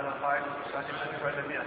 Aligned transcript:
على 0.00 0.08
القاعدة 0.08 0.46
السادسة 0.66 1.24
بعد 1.24 1.38
المئة. 1.44 1.64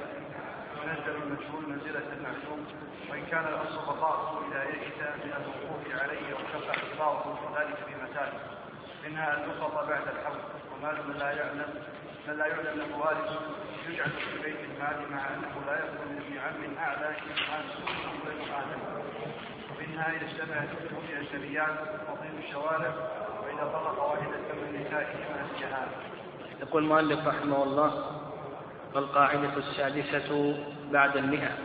ينزل 0.83 1.15
المجهول 1.23 1.63
منزلة 1.69 2.07
المعلوم. 2.17 2.65
وإن 3.09 3.25
كان 3.31 3.45
الأصل 3.47 3.85
بقاؤه 3.85 4.41
إذا 4.47 4.63
يئس 4.63 4.99
من 5.23 5.33
الوقوف 5.39 6.01
عليه 6.01 6.33
وشق 6.33 6.67
اعتباره 6.67 7.39
وذلك 7.43 7.75
في 7.75 7.93
منها 9.09 9.37
أن 9.37 9.49
يقضى 9.49 9.87
بعد 9.89 10.07
الحول 10.07 10.37
ومال 10.71 11.07
من 11.07 11.15
لا 11.17 11.31
يعلم 11.31 11.73
من 12.27 12.37
لا 12.37 12.45
يعلم 12.45 12.79
له 12.79 12.97
وارث. 12.97 13.31
يجعل 13.89 14.09
في 14.09 14.41
بيت 14.43 14.59
المال 14.59 15.11
مع 15.11 15.27
أنه 15.27 15.53
لا 15.67 15.73
يأخذ 15.73 16.05
من 16.09 16.17
ابن 16.25 16.37
عم 16.37 16.77
أعلى 16.77 17.07
إمكان 17.07 17.65
بين 18.25 18.53
آدم. 18.53 18.81
ومنها 19.71 20.11
إذا 20.11 20.25
اشتبهت 20.25 20.69
في 21.07 21.19
أجنبيات 21.19 21.79
وطيب 22.09 22.39
الشوارع. 22.47 22.93
وإذا 23.43 23.71
طلق 23.73 24.03
واحدة 24.03 24.53
من 24.53 24.85
نسائهما 24.87 25.47
الجهال 25.51 25.87
يقول 26.61 26.83
المؤلف 26.83 27.27
رحمه 27.27 27.63
الله 27.63 28.21
القاعدة 28.95 29.57
السادسة 29.57 30.55
بعد 30.91 31.17
المئة. 31.17 31.57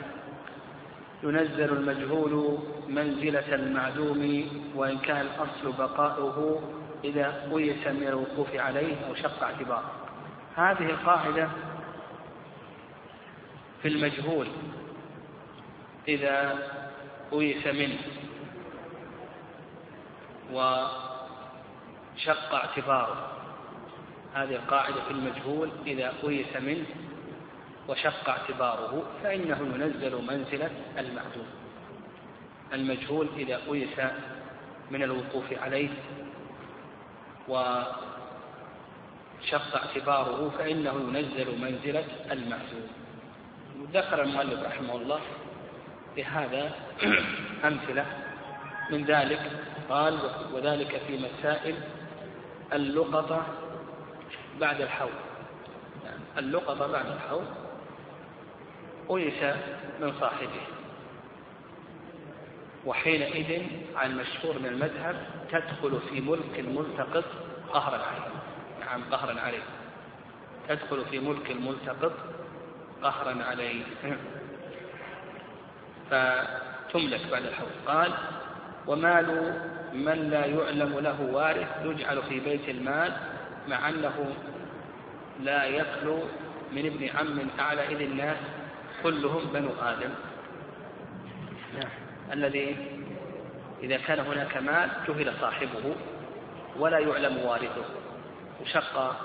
ينزل 1.23 1.73
المجهول 1.73 2.59
منزلة 2.89 3.55
المعدوم 3.55 4.45
وإن 4.75 4.99
كان 4.99 5.21
الأصل 5.21 5.73
بقاؤه 5.79 6.63
إذا 7.05 7.49
قيس 7.53 7.87
من 7.87 8.09
الوقوف 8.09 8.55
عليه 8.55 8.97
أو 9.09 9.15
شق 9.15 9.43
اعتباره 9.43 9.93
هذه 10.57 10.91
القاعدة 10.91 11.49
في 13.83 13.89
المجهول 13.89 14.47
إذا 16.09 16.59
قيس 17.31 17.67
منه 17.67 17.99
وشق 20.53 22.55
اعتباره. 22.55 23.33
هذه 24.35 24.57
القاعدة 24.57 25.05
في 25.05 25.11
المجهول 25.11 25.71
إذا 25.87 26.13
قيس 26.23 26.57
منه 26.57 26.87
وشق 27.89 28.29
اعتباره 28.29 29.03
فإنه 29.23 29.59
ينزل 29.75 30.23
منزلة 30.23 30.71
المعدوم 30.99 31.47
المجهول 32.73 33.29
إذا 33.37 33.61
قيس 33.69 34.01
من 34.91 35.03
الوقوف 35.03 35.53
عليه 35.63 35.89
وشق 37.49 37.97
اعتباره 39.77 40.51
فإنه 40.59 41.19
ينزل 41.19 41.59
منزلة 41.61 42.05
المعدوم 42.33 42.89
ذكر 43.93 44.23
المؤلف 44.23 44.63
رحمه 44.67 44.97
الله 44.97 45.21
بهذا 46.17 46.73
أمثلة 47.65 48.07
من 48.91 49.05
ذلك 49.05 49.41
قال 49.89 50.19
وذلك 50.53 51.03
في 51.07 51.19
مسائل 51.19 51.75
اللقطة 52.73 53.47
بعد 54.61 54.81
الحول 54.81 55.13
اللقطة 56.39 56.87
بعد 56.87 57.07
الحول 57.07 57.45
أيس 59.11 59.57
من 60.01 60.13
صاحبه. 60.21 60.61
وحينئذ 62.87 63.63
عن 63.97 64.17
مشهور 64.17 64.59
من 64.59 64.67
المذهب 64.67 65.27
تدخل 65.51 66.01
في 66.11 66.21
ملك 66.21 66.59
الملتقط 66.59 67.25
قهرا 67.73 67.97
عليه. 67.97 68.31
نعم 68.81 69.03
قهرا 69.11 69.41
عليه. 69.41 69.63
تدخل 70.69 71.05
في 71.11 71.19
ملك 71.19 71.51
الملتقط 71.51 72.13
قهرا 73.03 73.45
عليه. 73.45 73.83
فتملك 76.11 77.21
بعد 77.31 77.43
الحول 77.43 77.69
قال 77.87 78.13
ومال 78.87 79.61
من 79.93 80.31
لا 80.31 80.47
يعلم 80.47 80.99
له 80.99 81.21
وارث 81.21 81.69
يجعل 81.85 82.23
في 82.23 82.41
بيت 82.41 82.69
المال 82.69 83.13
مع 83.69 83.89
أنه 83.89 84.35
لا 85.41 85.65
يخلو 85.65 86.19
من 86.73 86.87
ابن 86.87 87.09
عم 87.19 87.49
أعلى 87.61 87.87
إذ 87.87 88.01
الناس 88.01 88.37
كلهم 89.03 89.45
بنو 89.53 89.71
آدم. 89.83 90.11
الذي 92.33 92.77
إذا 93.83 93.97
كان 93.97 94.19
هناك 94.21 94.57
مال 94.57 94.91
جهل 95.09 95.35
صاحبه 95.41 95.97
ولا 96.79 96.99
يعلم 96.99 97.39
وارثه. 97.39 97.85
وشق 98.63 99.17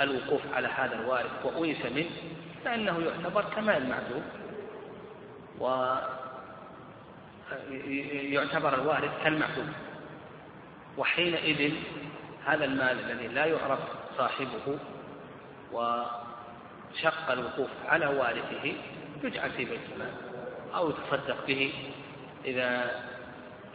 الوقوف 0.00 0.40
على 0.54 0.68
هذا 0.68 0.94
الوارث 0.94 1.44
وأنس 1.44 1.86
منه 1.86 2.10
فإنه 2.64 3.00
يعتبر 3.00 3.44
كمال 3.56 3.76
المعدوم 3.82 4.22
ويعتبر 8.30 8.74
الوارث 8.74 9.10
كالمعدوم. 9.24 9.72
وحينئذ 10.98 11.74
هذا 12.46 12.64
المال 12.64 13.10
الذي 13.10 13.28
لا 13.28 13.44
يعرف 13.44 13.78
صاحبه 14.18 14.78
وشق 15.72 17.30
الوقوف 17.30 17.70
على 17.88 18.06
وارثه 18.06 18.72
يجعل 19.24 19.50
في 19.50 19.64
بيت 19.64 19.80
المال 19.94 20.12
أو 20.74 20.90
يتصدق 20.90 21.46
به 21.46 21.72
إذا 22.44 23.00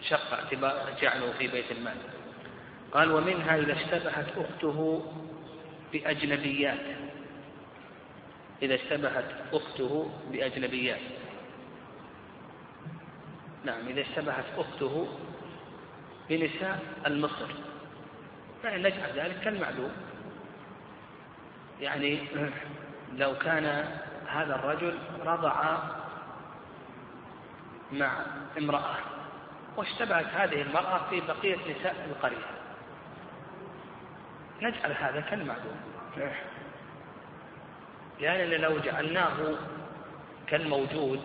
شق 0.01 0.33
اعتبار 0.33 0.85
جعله 1.01 1.31
في 1.31 1.47
بيت 1.47 1.71
المال. 1.71 1.97
قال 2.91 3.11
ومنها 3.11 3.57
إذا 3.57 3.73
اشتبهت 3.73 4.27
أخته 4.37 5.05
بأجنبيات. 5.93 6.79
إذا 8.61 8.75
اشتبهت 8.75 9.25
أخته 9.53 10.11
بأجنبيات. 10.31 10.99
نعم 13.65 13.87
إذا 13.87 14.01
اشتبهت 14.01 14.45
أخته 14.57 15.07
بنساء 16.29 16.79
المصر. 17.05 17.47
فإن 18.63 18.79
نجعل 18.79 19.09
ذلك 19.15 19.39
كالمعلوم. 19.43 19.91
يعني 21.81 22.19
لو 23.17 23.37
كان 23.37 23.99
هذا 24.33 24.55
الرجل 24.55 24.97
رضع 25.25 25.77
مع 27.91 28.11
امرأة 28.57 28.95
واشتبهت 29.77 30.25
هذه 30.25 30.61
المرأة 30.61 31.09
في 31.09 31.21
بقية 31.21 31.55
نساء 31.55 32.07
القرية. 32.09 32.45
نجعل 34.61 34.91
هذا 34.91 35.21
كالمعلوم 35.21 35.79
يعني 38.19 38.57
لو 38.57 38.79
جعلناه 38.79 39.55
كالموجود 40.47 41.21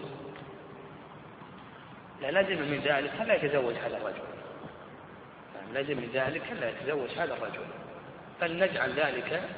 لازم 2.20 2.62
من 2.62 2.80
ذلك 2.84 3.12
ألا 3.20 3.34
يتزوج 3.34 3.74
هذا 3.74 3.96
الرجل. 3.96 4.22
يعني 5.54 5.72
لازم 5.72 5.96
من 5.96 6.10
ذلك 6.14 6.52
ألا 6.52 6.70
يتزوج 6.70 7.10
هذا 7.10 7.34
الرجل. 7.34 7.66
فلنجعل 8.40 8.92
ذلك 8.92 9.48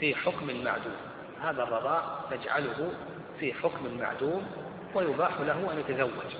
في 0.00 0.14
حكم 0.14 0.50
المعدوم 0.50 1.09
هذا 1.42 1.62
الرضاع 1.62 2.20
نجعله 2.32 2.92
في 3.40 3.54
حكم 3.54 3.86
المعدوم 3.86 4.46
ويباح 4.94 5.40
له 5.40 5.72
أن 5.72 5.78
يتزوج. 5.78 6.34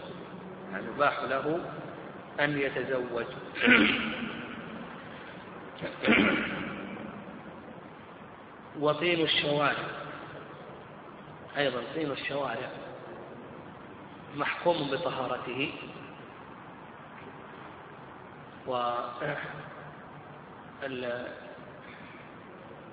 يعني 0.72 0.86
يباح 0.96 1.22
له 1.22 1.60
أن 2.40 2.58
يتزوج. 2.58 3.24
وطين 8.80 9.20
الشوارع. 9.20 9.76
أيضا 11.56 11.82
طين 11.94 12.10
الشوارع 12.10 12.70
محكوم 14.36 14.90
بطهارته. 14.90 15.72
و 18.66 18.92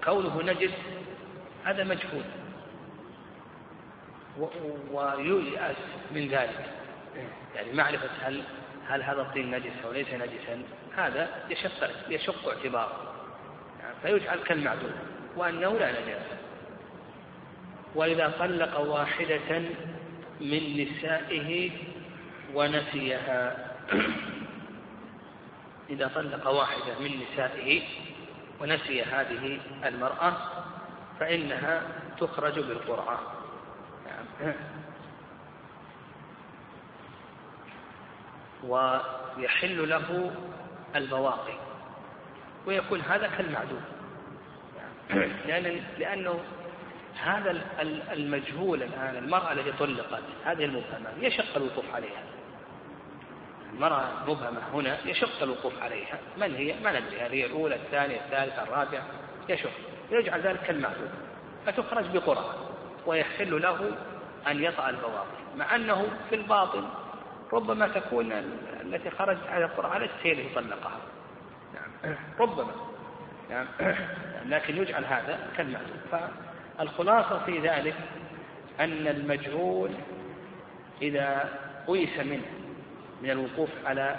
كونه 0.03 0.41
نجس 0.41 0.71
هذا 1.67 1.83
مجهول. 1.83 2.23
وييأس 4.91 5.75
من 6.11 6.27
ذلك. 6.27 6.65
يعني 7.55 7.73
معرفة 7.73 8.09
هل 8.21 8.43
هل 8.87 9.03
هذا 9.03 9.21
الطين 9.21 9.51
نجس 9.51 9.71
أو 9.85 9.91
ليس 9.91 10.07
نجسا 10.13 10.63
هذا 10.97 11.29
يشق 11.49 11.89
يشق 12.09 12.49
اعتباره. 12.49 13.13
يعني 13.79 13.95
فيجعل 14.01 14.37
كالمعدوم 14.37 14.91
وأنه 15.35 15.79
لا 15.79 15.91
نجاسة 15.91 16.37
وإذا 17.95 18.33
طلق 18.39 18.79
واحدة 18.79 19.59
من 20.41 20.87
نسائه 20.87 21.71
ونسيها. 22.53 23.67
إذا 25.89 26.11
طلق 26.15 26.47
واحدة 26.47 26.99
من 26.99 27.11
نسائه 27.21 27.81
ونسي 28.61 29.03
هذه 29.03 29.59
المرأة 29.85 30.37
فإنها 31.19 31.81
تخرج 32.19 32.59
بالقرعة 32.59 33.19
ويحل 38.63 39.89
له 39.89 40.31
البواقي 40.95 41.53
ويكون 42.65 43.01
هذا 43.01 43.27
كالمعدوم. 43.27 43.81
لأن 45.47 45.81
لأنه 45.97 46.39
هذا 47.23 47.61
المجهول 48.11 48.83
الآن 48.83 49.15
المرأة 49.15 49.51
التي 49.51 49.71
طلقت 49.71 50.23
هذه 50.45 50.65
المبهمة 50.65 51.09
يشق 51.19 51.55
الوقوف 51.55 51.85
عليها. 51.93 52.23
المرأة 53.73 54.09
مبهمة 54.27 54.61
هنا 54.73 54.97
يشق 55.05 55.43
الوقوف 55.43 55.81
عليها. 55.81 56.19
من 56.37 56.55
هي؟ 56.55 56.75
ما 56.83 56.99
ندري 56.99 57.21
هل 57.21 57.31
هي 57.31 57.45
الأولى 57.45 57.75
الثانية 57.75 58.15
الثالثة 58.15 58.63
الرابعة 58.63 59.03
يشق. 59.49 59.71
يجعل 60.11 60.41
ذلك 60.41 60.59
كالمعدوم 60.59 61.09
فتخرج 61.65 62.17
بقرعة 62.17 62.55
ويحل 63.05 63.61
له 63.61 63.91
أن 64.47 64.63
يطأ 64.63 64.89
البواطن 64.89 65.37
مع 65.55 65.75
أنه 65.75 66.07
في 66.29 66.35
الباطن 66.35 66.83
ربما 67.53 67.87
تكون 67.87 68.31
التي 68.81 69.09
خرجت 69.09 69.47
على 69.47 69.65
القرعة 69.65 69.97
ليست 69.97 70.13
هي 70.23 70.31
التي 70.31 70.55
طلقها. 70.55 70.99
نعم. 71.73 72.15
ربما. 72.39 72.71
نعم. 73.49 73.67
لكن 74.53 74.77
يجعل 74.77 75.05
هذا 75.05 75.39
كالمعلوم 75.57 76.01
فالخلاصة 76.77 77.45
في 77.45 77.59
ذلك 77.59 77.95
أن 78.79 79.07
المجهول 79.07 79.91
إذا 81.01 81.49
أيس 81.89 82.19
منه 82.19 82.45
من 83.21 83.29
الوقوف 83.29 83.69
على 83.85 84.15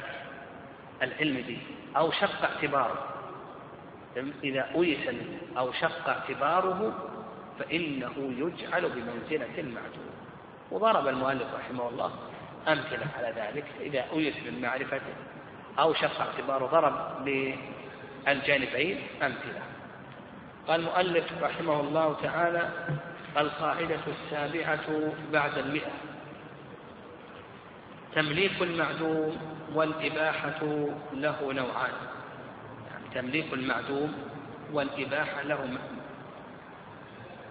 العلم 1.03 1.37
به 1.37 1.59
أو 1.97 2.11
شق 2.11 2.45
اعتباره 2.45 3.18
إذا 4.45 4.71
أيس 4.77 5.15
أو 5.59 5.73
شق 5.73 6.09
اعتباره 6.09 6.95
فإنه 7.59 8.13
يجعل 8.17 8.89
بمنزلة 8.89 9.59
المعدوم 9.59 10.11
وضرب 10.71 11.09
المؤلف 11.09 11.55
رحمه 11.55 11.89
الله 11.89 12.13
أمثلة 12.69 13.07
على 13.19 13.33
ذلك. 13.37 13.65
إذا 13.81 14.05
أيس 14.13 14.35
من 14.47 14.61
معرفته 14.63 15.15
أو 15.79 15.95
شق 15.95 16.21
اعتباره 16.21 16.67
ضرب 16.67 17.25
بالجانبين 17.25 18.99
أمثلة. 19.23 19.63
قال 20.69 20.81
المؤلف 20.81 21.43
رحمه 21.43 21.81
الله 21.81 22.17
تعالى 22.23 22.71
القاعدة 23.39 24.01
السابعة 24.07 25.13
بعد 25.33 25.59
المئة 25.59 25.93
تمليك 28.15 28.63
المعدوم 28.63 29.37
والإباحة 29.75 30.89
له 31.13 31.53
نوعان. 31.53 31.93
تمليك 33.15 33.53
المعدوم 33.53 34.13
والإباحة 34.73 35.43
له 35.43 35.79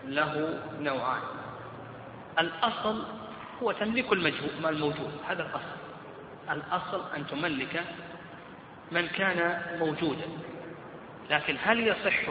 له 0.06 0.60
نوعان. 0.80 1.22
الأصل 2.40 3.04
هو 3.64 3.72
تمليك 3.72 4.14
الموجود 4.14 5.12
هذا 5.30 5.44
الأصل. 5.44 5.78
الأصل 6.50 7.02
أن 7.16 7.28
تملك 7.28 7.84
من 8.92 9.08
كان 9.08 9.62
موجودا. 9.80 10.28
لكن 11.30 11.56
هل 11.64 11.88
يصح 11.88 12.30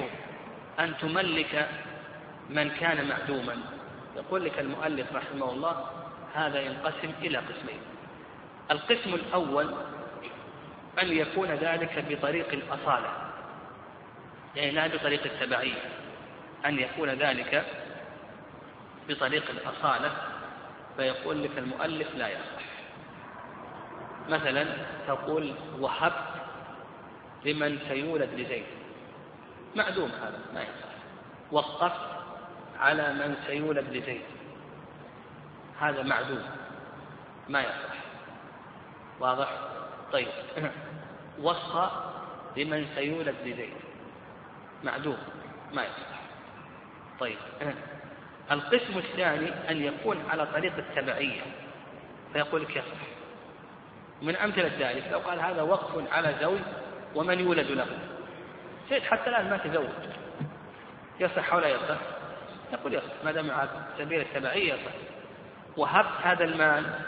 أن 0.80 0.98
تملك 0.98 1.68
من 2.50 2.70
كان 2.70 3.08
معدوما؟ 3.08 3.56
يقول 4.16 4.44
لك 4.44 4.58
المؤلف 4.58 5.12
رحمه 5.12 5.50
الله 5.52 5.90
هذا 6.34 6.60
ينقسم 6.60 7.10
إلى 7.22 7.38
قسمين. 7.38 7.80
القسم 8.70 9.14
الأول 9.14 9.74
أن 11.02 11.12
يكون 11.12 11.48
ذلك 11.48 12.04
بطريق 12.08 12.52
الأصالة 12.52 13.26
يعني 14.56 14.70
لا 14.70 14.86
بطريق 14.86 15.24
التبعية 15.24 15.82
أن 16.66 16.78
يكون 16.78 17.08
ذلك 17.08 17.64
بطريق 19.08 19.50
الأصالة 19.50 20.12
فيقول 20.96 21.42
لك 21.42 21.58
المؤلف 21.58 22.14
لا 22.14 22.28
يصح. 22.28 22.66
مثلا 24.28 24.66
تقول 25.08 25.54
وهبت 25.78 26.42
لمن 27.44 27.78
سيولد 27.88 28.30
لزيد. 28.34 28.64
معدوم 29.76 30.10
هذا 30.10 30.40
ما 30.54 30.60
يصح. 30.60 30.88
وقفت 31.52 32.00
على 32.78 33.12
من 33.12 33.36
سيولد 33.46 33.88
لزيد. 33.88 34.22
هذا 35.80 36.02
معدوم 36.02 36.42
ما 37.48 37.60
يصح. 37.60 37.96
واضح؟ 39.20 39.48
طيب. 40.12 40.28
وصى 41.42 41.90
لمن 42.56 42.86
سيولد 42.94 43.34
لزيد 43.44 43.74
معدوم 44.84 45.18
ما 45.72 45.82
يصح 45.82 46.20
طيب 47.20 47.38
القسم 48.50 48.98
الثاني 48.98 49.70
أن 49.70 49.82
يكون 49.82 50.16
على 50.30 50.46
طريق 50.46 50.72
التبعية. 50.76 51.40
فيقول 52.32 52.62
لك 52.62 52.70
يصح 52.70 53.06
من 54.22 54.36
أمثلة 54.36 54.70
ذلك 54.78 55.08
لو 55.12 55.18
قال 55.18 55.40
هذا 55.40 55.62
وقف 55.62 56.12
على 56.12 56.34
زوج 56.40 56.58
ومن 57.14 57.40
يولد 57.40 57.70
له. 57.70 57.86
زيد 58.90 59.02
حتى 59.02 59.30
الآن 59.30 59.50
ما 59.50 59.56
تزوج. 59.56 59.88
يصح 61.20 61.54
ولا 61.54 61.68
يصح 61.68 61.98
يقول 62.72 62.94
يصح 62.94 63.24
ما 63.24 63.32
دام 63.32 63.50
على 63.50 63.68
سبيل 63.98 64.20
التبعية 64.20 64.72
يصح 64.74 64.92
وهبت 65.76 66.20
هذا 66.22 66.44
المال 66.44 67.00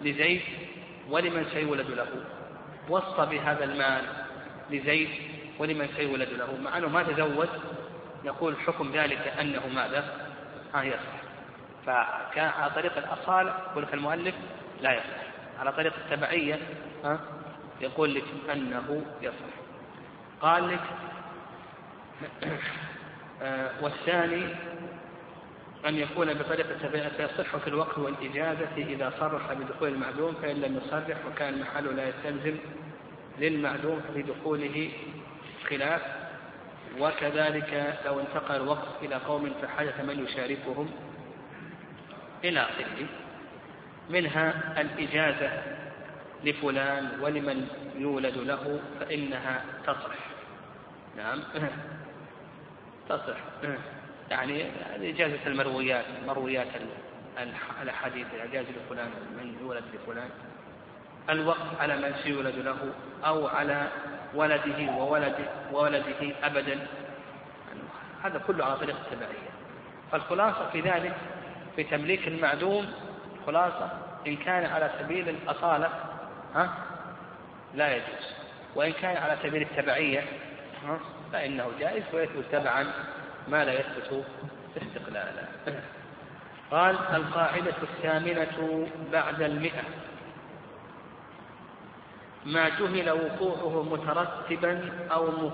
لزيد 0.00 0.42
ولمن 1.10 1.46
سيولد 1.52 1.90
له. 1.90 2.08
وصى 2.88 3.26
بهذا 3.30 3.64
المال 3.64 4.04
لزيد 4.70 5.08
ولمن 5.58 5.88
سيولد 5.96 6.28
له 6.28 6.56
مع 6.64 6.78
أنه 6.78 6.88
ما 6.88 7.02
تزوج 7.02 7.48
نقول 8.24 8.56
حكم 8.66 8.92
ذلك 8.92 9.34
أنه 9.40 9.66
ماذا؟ 9.74 10.04
ها 10.74 10.82
يصح 10.82 11.16
فكان 11.86 12.48
على 12.48 12.70
طريق 12.70 12.96
الأصالة 12.96 13.54
يقول 13.70 13.82
لك 13.82 13.94
المؤلف 13.94 14.34
لا 14.80 14.92
يصح. 14.92 15.26
على 15.60 15.72
طريق 15.72 15.92
التبعية 16.04 16.58
ها 17.04 17.20
يقول 17.80 18.14
لك 18.14 18.24
أنه 18.52 19.02
يصح. 19.22 19.56
قال 20.40 20.68
لك 20.68 20.80
آه، 23.42 23.70
والثاني 23.82 24.46
أن 25.86 25.94
يكون 25.94 26.34
بطريقة 26.34 27.08
فيصح 27.08 27.56
في 27.56 27.68
الوقت 27.68 27.98
والإجازة 27.98 28.76
إذا 28.76 29.12
صرح 29.20 29.52
بدخول 29.52 29.88
المعدوم 29.88 30.34
فإن 30.42 30.56
لم 30.56 30.80
يصرح 30.84 31.16
وكان 31.26 31.54
المحل 31.54 31.96
لا 31.96 32.08
يستلزم 32.08 32.56
للمعدوم 33.40 34.00
في 34.14 34.22
دخوله 34.22 34.90
خلاف 35.70 36.02
وكذلك 36.98 37.98
لو 38.06 38.20
انتقل 38.20 38.56
الوقت 38.56 38.88
إلى 39.02 39.14
قوم 39.14 39.52
فحدث 39.62 40.00
من 40.00 40.24
يشاركهم 40.24 40.90
إلى 42.44 42.60
آخره. 42.60 43.06
منها 44.10 44.74
الإجازة 44.80 45.62
لفلان 46.44 47.20
ولمن 47.20 47.68
يولد 47.98 48.38
له 48.38 48.80
فإنها 49.00 49.64
تصح. 49.86 50.16
نعم. 51.16 51.42
تصح. 53.08 53.36
يعني 54.30 54.66
إجازة 55.02 55.46
المرويات 55.46 56.04
مرويات 56.26 56.66
الأحاديث 57.82 58.26
الإجازة 58.34 58.70
لفلان 58.70 59.10
من 59.38 59.56
يولد 59.60 59.84
لفلان. 59.94 60.30
الوقف 61.30 61.80
على 61.80 61.96
من 61.96 62.14
سيولد 62.22 62.54
له 62.54 62.76
أو 63.26 63.48
على 63.48 63.88
ولده 64.34 64.92
وولده 64.92 65.44
وولده 65.72 66.34
أبدا. 66.44 66.86
هذا 68.24 68.38
كله 68.46 68.64
على 68.64 68.76
طريق 68.76 68.96
التبعية. 68.96 69.50
فالخلاصة 70.12 70.70
في 70.72 70.80
ذلك 70.80 71.16
في 71.76 71.84
تمليك 71.84 72.28
المعدوم 72.28 72.86
خلاصة 73.46 73.90
إن 74.26 74.36
كان 74.36 74.66
على 74.66 74.90
سبيل 74.98 75.28
الأصالة 75.28 75.90
ها؟ 76.54 76.74
لا 77.74 77.96
يجوز. 77.96 78.32
وإن 78.74 78.92
كان 78.92 79.16
على 79.16 79.36
سبيل 79.42 79.62
التبعية 79.62 80.20
ها؟ 80.88 80.98
فإنه 81.32 81.70
جائز 81.80 82.04
ويثبت 82.12 82.44
تبعا 82.52 82.86
ما 83.48 83.64
لا 83.64 83.72
يثبت 83.72 84.24
استقلالا. 84.76 85.42
قال 86.70 86.96
القاعدة 87.14 87.74
الثامنة 87.82 88.86
بعد 89.12 89.42
المئة. 89.42 89.82
ما 92.46 92.68
جهل 92.68 93.10
وقوعه 93.10 93.82
مترتبا 93.82 94.90
أو 95.12 95.50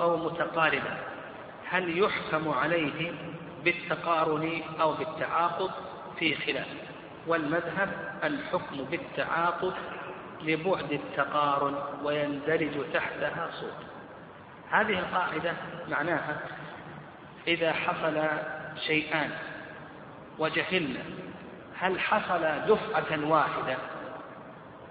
أو 0.00 0.16
متقاربا. 0.16 0.98
هل 1.68 1.98
يحكم 1.98 2.48
عليه 2.48 3.12
بالتقارن 3.64 4.62
أو 4.80 4.92
بالتعاقب 4.92 5.70
في 6.18 6.34
خلاف. 6.34 6.66
والمذهب 7.26 8.18
الحكم 8.24 8.84
بالتعاقب 8.90 9.72
لبعد 10.42 10.92
التقارن 10.92 11.74
ويندرج 12.04 12.92
تحتها 12.94 13.50
صوت. 13.60 13.86
هذه 14.70 14.98
القاعدة 14.98 15.52
معناها 15.88 16.40
إذا 17.48 17.72
حصل 17.72 18.28
شيئان 18.86 19.30
وجهلنا 20.38 21.00
هل 21.78 22.00
حصل 22.00 22.40
دفعة 22.68 23.28
واحدة 23.28 23.76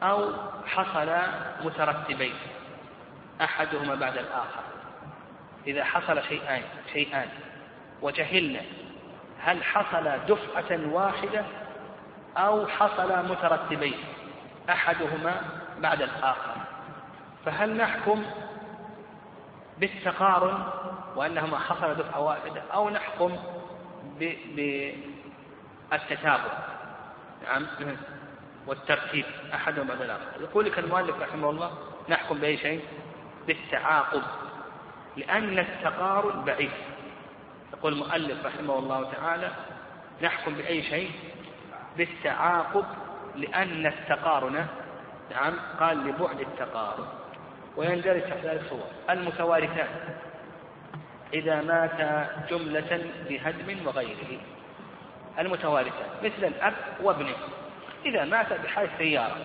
أو 0.04 0.32
حصل 0.66 1.10
مترتبين. 1.64 2.34
أحدهما 3.42 3.96
بعد 3.96 4.18
الآخر. 4.18 4.64
إذا 5.68 5.84
حصل 5.84 6.24
شيئان 6.24 6.62
شيئان 6.94 7.28
وجهلنا 8.02 8.62
هل 9.40 9.64
حصل 9.64 10.20
دفعة 10.28 10.80
واحدة 10.94 11.46
أو 12.38 12.68
حصل 12.68 13.30
مترتبين. 13.32 13.98
أحدهما 14.70 15.42
بعد 15.80 16.02
الآخر. 16.02 16.56
فهل 17.46 17.78
نحكم 17.78 18.24
بالتقارن 19.78 20.64
وأنهما 21.16 21.60
حصل 21.60 21.96
دفعة 21.96 22.20
واحدة 22.20 22.62
أو 22.74 22.90
نحكم 22.90 23.38
بالتتابع 25.90 26.52
نعم. 27.44 27.68
والترتيب. 28.70 29.26
أحدهم 29.54 29.88
بعد 29.88 30.02
الآخر 30.02 30.42
يقول 30.42 30.66
لك 30.66 30.80
المؤلف 30.80 31.22
رحمه 31.22 31.50
الله 31.50 31.72
نحكم 32.10 32.38
بأي 32.38 32.58
شيء؟ 32.58 32.82
بالتعاقب. 33.48 34.22
لأن 35.18 35.60
التقارن 35.60 36.46
بعيد 36.46 36.72
يقول 37.74 37.94
المؤلف 37.94 38.46
رحمه 38.46 38.80
الله 38.80 39.12
تعالى 39.12 39.52
نحكم 40.22 40.54
بأي 40.54 40.84
شيء؟ 40.84 41.12
بالتعاقب 41.98 42.86
لأن 43.36 43.86
التقارن 43.86 44.66
نعم 45.32 45.54
قال 45.80 45.98
لبعد 45.98 46.40
التقارن 46.40 47.08
ويندرج 47.78 48.22
تحت 48.22 48.46
ذلك 48.46 48.62
صور. 48.70 48.84
المتوارثان. 49.10 49.88
إذا 51.34 51.62
مات 51.62 52.28
جملة 52.50 53.06
بهدم 53.30 53.88
وغيره. 53.88 54.40
المتوارثان. 55.40 56.10
مثل 56.24 56.48
الأب 56.48 56.74
وابنه. 57.02 57.36
إذا 58.06 58.26
مات 58.26 58.54
بحادث 58.54 58.90
سيارة 58.98 59.38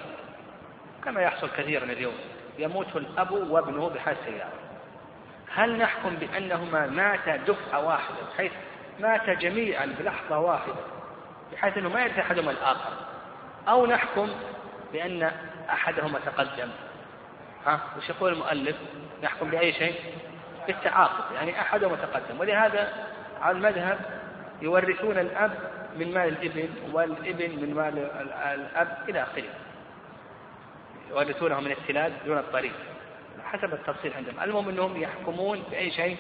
كما 1.05 1.23
يحصل 1.23 1.51
كثيرا 1.57 1.85
اليوم 1.85 2.15
يموت 2.59 2.97
الأب 2.97 3.31
وابنه 3.31 3.89
بحادث 3.89 4.19
سيارة. 4.25 4.53
هل 5.55 5.79
نحكم 5.79 6.17
بأنهما 6.17 6.87
ماتا 6.87 7.37
دفعة 7.37 7.87
واحدة 7.87 8.17
بحيث 8.35 8.53
مات 9.01 9.31
جميعا 9.31 9.95
بلحظة 9.99 10.39
واحدة 10.39 10.75
بحيث 11.53 11.79
أنه 11.79 11.89
ما 11.89 12.03
يرث 12.03 12.19
أحدهما 12.19 12.51
الآخر؟ 12.51 12.93
أو 13.69 13.87
نحكم 13.87 14.31
بأن 14.93 15.31
أحدهما 15.71 16.19
تقدم؟ 16.27 16.69
ها 17.67 17.81
وش 17.99 18.09
يقول 18.09 18.33
المؤلف؟ 18.33 18.77
نحكم 19.23 19.51
بأي 19.51 19.73
شيء؟ 19.73 19.95
بالتعاقب 20.67 21.35
يعني 21.35 21.61
أحدهما 21.61 21.97
تقدم. 21.97 22.41
ولهذا 22.41 22.93
على 23.43 23.57
المذهب 23.57 23.99
يورثون 24.63 25.19
الأب 25.19 25.84
من 25.99 26.15
مال 26.15 26.29
الإبن 26.29 26.69
والإبن 26.93 27.51
من 27.51 27.75
مال 27.75 27.99
الأب 28.55 28.99
إلى 29.09 29.23
آخره. 29.23 29.45
يورثونه 31.11 31.61
من 31.61 31.71
التلال 31.71 32.13
دون 32.27 32.39
الطريق. 32.39 32.73
حسب 33.45 33.75
التفصيل 33.75 34.13
عندهم. 34.15 34.41
المهم 34.43 34.69
أنهم 34.69 35.03
يحكمون 35.03 35.63
بأي 35.71 35.91
شيء؟ 35.91 36.17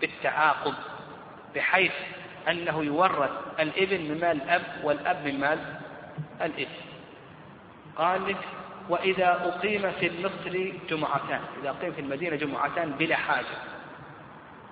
بالتعاقب. 0.00 0.74
بحيث 1.54 1.92
أنه 2.48 2.84
يورث 2.84 3.30
الإبن 3.60 4.00
من 4.00 4.20
مال 4.20 4.42
الأب 4.42 4.62
والأب 4.82 5.24
من 5.24 5.40
مال 5.40 5.58
الإبن. 6.42 6.70
قال 7.96 8.28
لك 8.28 8.36
وإذا 8.88 9.28
أقيم 9.28 9.90
في 9.90 10.06
المصر 10.06 10.72
جمعتان. 10.88 11.40
إذا 11.60 11.70
أقيم 11.70 11.92
في 11.92 12.00
المدينة 12.00 12.36
جمعتان 12.36 12.90
بلا 12.90 13.16
حاجة. 13.16 13.56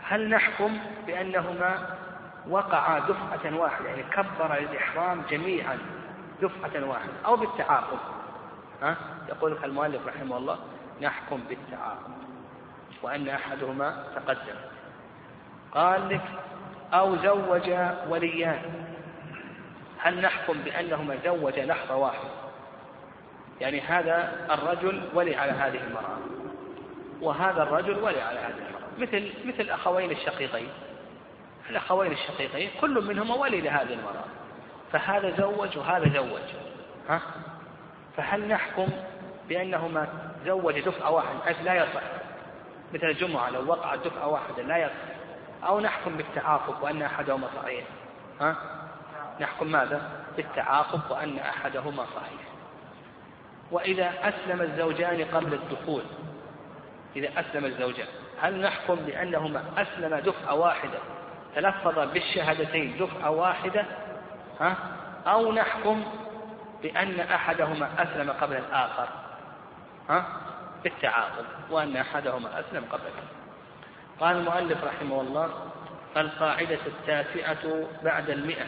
هل 0.02 0.28
نحكم 0.28 0.78
بأنهما 1.06 1.98
وقعا 2.48 2.98
دفعة 2.98 3.56
واحدة 3.56 3.88
يعني 3.88 4.02
كبر 4.02 4.54
الإحرام 4.58 5.22
جميعا 5.30 5.78
دفعة 6.42 6.84
واحدة 6.84 7.12
أو 7.26 7.36
بالتعاقب. 7.36 7.98
ها؟ 8.82 8.96
يقول 9.28 9.52
لك 9.52 9.64
المؤلف 9.64 10.06
رحمه 10.06 10.36
الله 10.36 10.58
نحكم 11.02 11.40
بالتعاقب. 11.48 12.12
وأن 13.02 13.28
أحدهما 13.28 14.04
تقدم. 14.14 14.56
قال 15.72 16.08
لك 16.08 16.24
أو 16.94 17.16
زوج 17.16 17.70
وليان. 18.08 18.62
هل 19.98 20.20
نحكم 20.20 20.52
بأنهما 20.52 21.16
زوج 21.24 21.58
لحظة 21.58 21.96
واحدة 21.96 22.30
يعني 23.60 23.80
هذا 23.80 24.46
الرجل 24.50 25.02
ولي 25.14 25.36
على 25.36 25.52
هذه 25.52 25.80
المرأة 25.86 26.18
وهذا 27.20 27.62
الرجل 27.62 27.98
ولي 28.02 28.20
على 28.20 28.38
هذه 28.38 28.58
المرأة. 28.68 28.84
مثل 28.98 29.32
مثل 29.44 29.70
أخوين 29.70 30.10
الشقيقين. 30.10 30.68
الأخوين 31.70 32.12
الشقيقين 32.12 32.70
كل 32.80 33.04
منهما 33.04 33.34
ولي 33.34 33.60
لهذه 33.60 33.92
المرأة. 33.92 34.24
فهذا 34.92 35.36
زوج 35.36 35.78
وهذا 35.78 36.08
زوج. 36.14 36.40
ها؟ 37.08 37.20
فهل 38.16 38.48
نحكم 38.48 38.88
بأنهما 39.48 40.08
زوج 40.46 40.80
دفعة 40.80 41.10
واحدة 41.10 41.38
بحيث 41.38 41.56
لا 41.64 41.74
يصح. 41.74 42.02
مثل 42.94 43.06
الجمعة 43.06 43.50
لو 43.50 43.66
وقعت 43.66 43.98
دفعة 43.98 44.26
واحدة 44.28 44.62
لا 44.62 44.76
يصح. 44.76 45.14
أو 45.68 45.80
نحكم 45.80 46.16
بالتعاقب 46.16 46.82
وأن 46.82 47.02
أحدهما 47.02 47.48
صحيح. 47.62 47.84
ها؟ 48.40 48.56
نحكم 49.40 49.66
ماذا؟ 49.66 50.10
بالتعاقب 50.36 51.00
وأن 51.10 51.38
أحدهما 51.38 52.04
صحيح. 52.04 52.54
وإذا 53.70 54.12
أسلم 54.22 54.62
الزوجان 54.62 55.24
قبل 55.24 55.54
الدخول 55.54 56.02
إذا 57.16 57.40
أسلم 57.40 57.64
الزوجان 57.64 58.06
هل 58.40 58.60
نحكم 58.60 58.94
بأنهما 58.94 59.64
أسلم 59.76 60.14
دفعة 60.14 60.54
واحدة 60.54 60.98
تلفظ 61.54 61.98
بالشهادتين 61.98 62.98
دفعة 62.98 63.30
واحدة 63.30 63.84
ها؟ 64.60 64.76
أو 65.26 65.52
نحكم 65.52 66.04
بأن 66.82 67.20
أحدهما 67.20 68.02
أسلم 68.02 68.30
قبل 68.30 68.56
الآخر 68.56 69.08
ها؟ 70.08 70.26
بالتعاقب 70.84 71.44
وأن 71.70 71.96
أحدهما 71.96 72.60
أسلم 72.60 72.84
قبل 72.92 73.02
الآخر. 73.02 73.34
قال 74.20 74.36
المؤلف 74.36 74.84
رحمه 74.84 75.20
الله 75.20 75.50
القاعدة 76.16 76.78
التاسعة 76.86 77.88
بعد 78.02 78.30
المئة. 78.30 78.66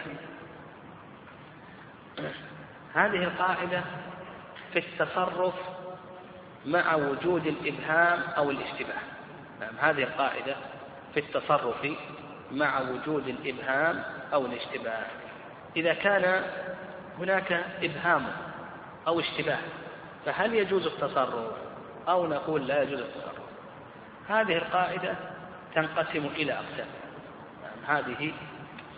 هذه 2.94 3.24
القاعدة 3.24 3.82
في 4.72 4.78
التصرف 4.78 5.54
مع 6.66 6.94
وجود 6.94 7.46
الإبهام 7.46 8.20
أو 8.36 8.50
الاشتباه. 8.50 9.00
نعم 9.60 9.74
هذه 9.80 10.02
القاعدة 10.02 10.56
في 11.14 11.20
التصرف 11.20 11.86
مع 12.52 12.80
وجود 12.80 13.28
الإبهام 13.28 14.02
أو 14.32 14.46
الاشتباه. 14.46 15.06
إذا 15.76 15.94
كان 15.94 16.42
هناك 17.18 17.64
إبهام 17.82 18.26
أو 19.06 19.20
اشتباه 19.20 19.58
فهل 20.26 20.54
يجوز 20.54 20.86
التصرف؟ 20.86 21.52
أو 22.08 22.26
نقول 22.26 22.66
لا 22.66 22.82
يجوز 22.82 23.00
التصرف. 23.00 23.46
هذه 24.28 24.56
القاعدة 24.56 25.14
تنقسم 25.74 26.26
إلى 26.26 26.52
أقسام. 26.52 26.88
يعني 27.62 27.86
هذه 27.86 28.32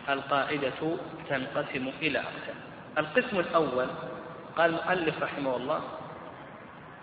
القاعدة 0.08 0.96
تنقسم 1.28 1.90
إلى 2.02 2.18
أقسام. 2.18 2.56
القسم 2.98 3.38
الأول 3.38 3.86
قال 4.56 4.70
المؤلف 4.70 5.22
رحمه 5.22 5.56
الله 5.56 5.82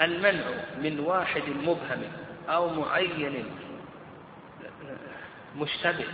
المنع 0.02 0.46
من 0.84 1.00
واحد 1.00 1.44
مبهم 1.50 2.04
أو 2.50 2.70
معين 2.70 3.46
مشتبه 5.56 6.06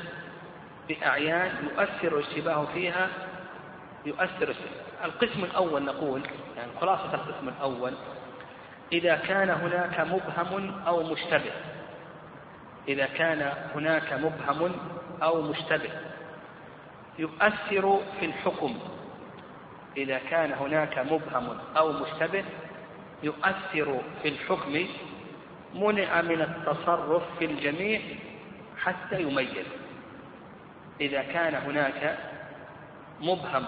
بأعيان 0.91 1.51
يؤثر 1.63 2.17
الاشتباه 2.17 2.65
فيها 2.74 3.10
يؤثر 4.05 4.55
القسم 5.03 5.43
الأول 5.43 5.83
نقول 5.83 6.21
يعني 6.57 6.71
خلاصة 6.81 7.13
القسم 7.13 7.48
الأول 7.48 7.93
إذا 8.93 9.15
كان 9.15 9.50
هناك 9.50 10.00
مبهم 10.00 10.81
أو 10.88 11.03
مشتبه. 11.03 11.51
إذا 12.88 13.05
كان 13.05 13.53
هناك 13.75 14.13
مبهم 14.13 14.74
أو 15.24 15.41
مشتبه. 15.41 15.89
يؤثر 17.19 18.00
في 18.19 18.25
الحكم. 18.25 18.79
إذا 19.98 20.19
كان 20.29 20.51
هناك 20.51 21.00
مبهم 21.00 21.57
أو 21.77 21.91
مشتبه 21.91 22.43
يؤثر 23.24 24.01
في 24.21 24.27
الحكم. 24.27 24.88
منع 25.75 26.21
من 26.21 26.41
التصرف 26.41 27.24
في 27.39 27.45
الجميع 27.45 28.01
حتى 28.77 29.21
يميز. 29.21 29.80
إذا 31.00 31.21
كان 31.21 31.55
هناك 31.55 32.17
مبهم 33.21 33.65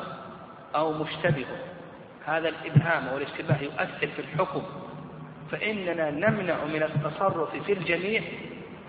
أو 0.75 0.93
مشتبه 0.93 1.45
هذا 2.25 2.49
الإبهام 2.49 3.07
أو 3.07 3.17
الاشتباه 3.17 3.61
يؤثر 3.61 4.07
في 4.07 4.19
الحكم 4.19 4.63
فإننا 5.51 6.11
نمنع 6.11 6.65
من 6.65 6.83
التصرف 6.83 7.55
في 7.65 7.73
الجميع 7.73 8.21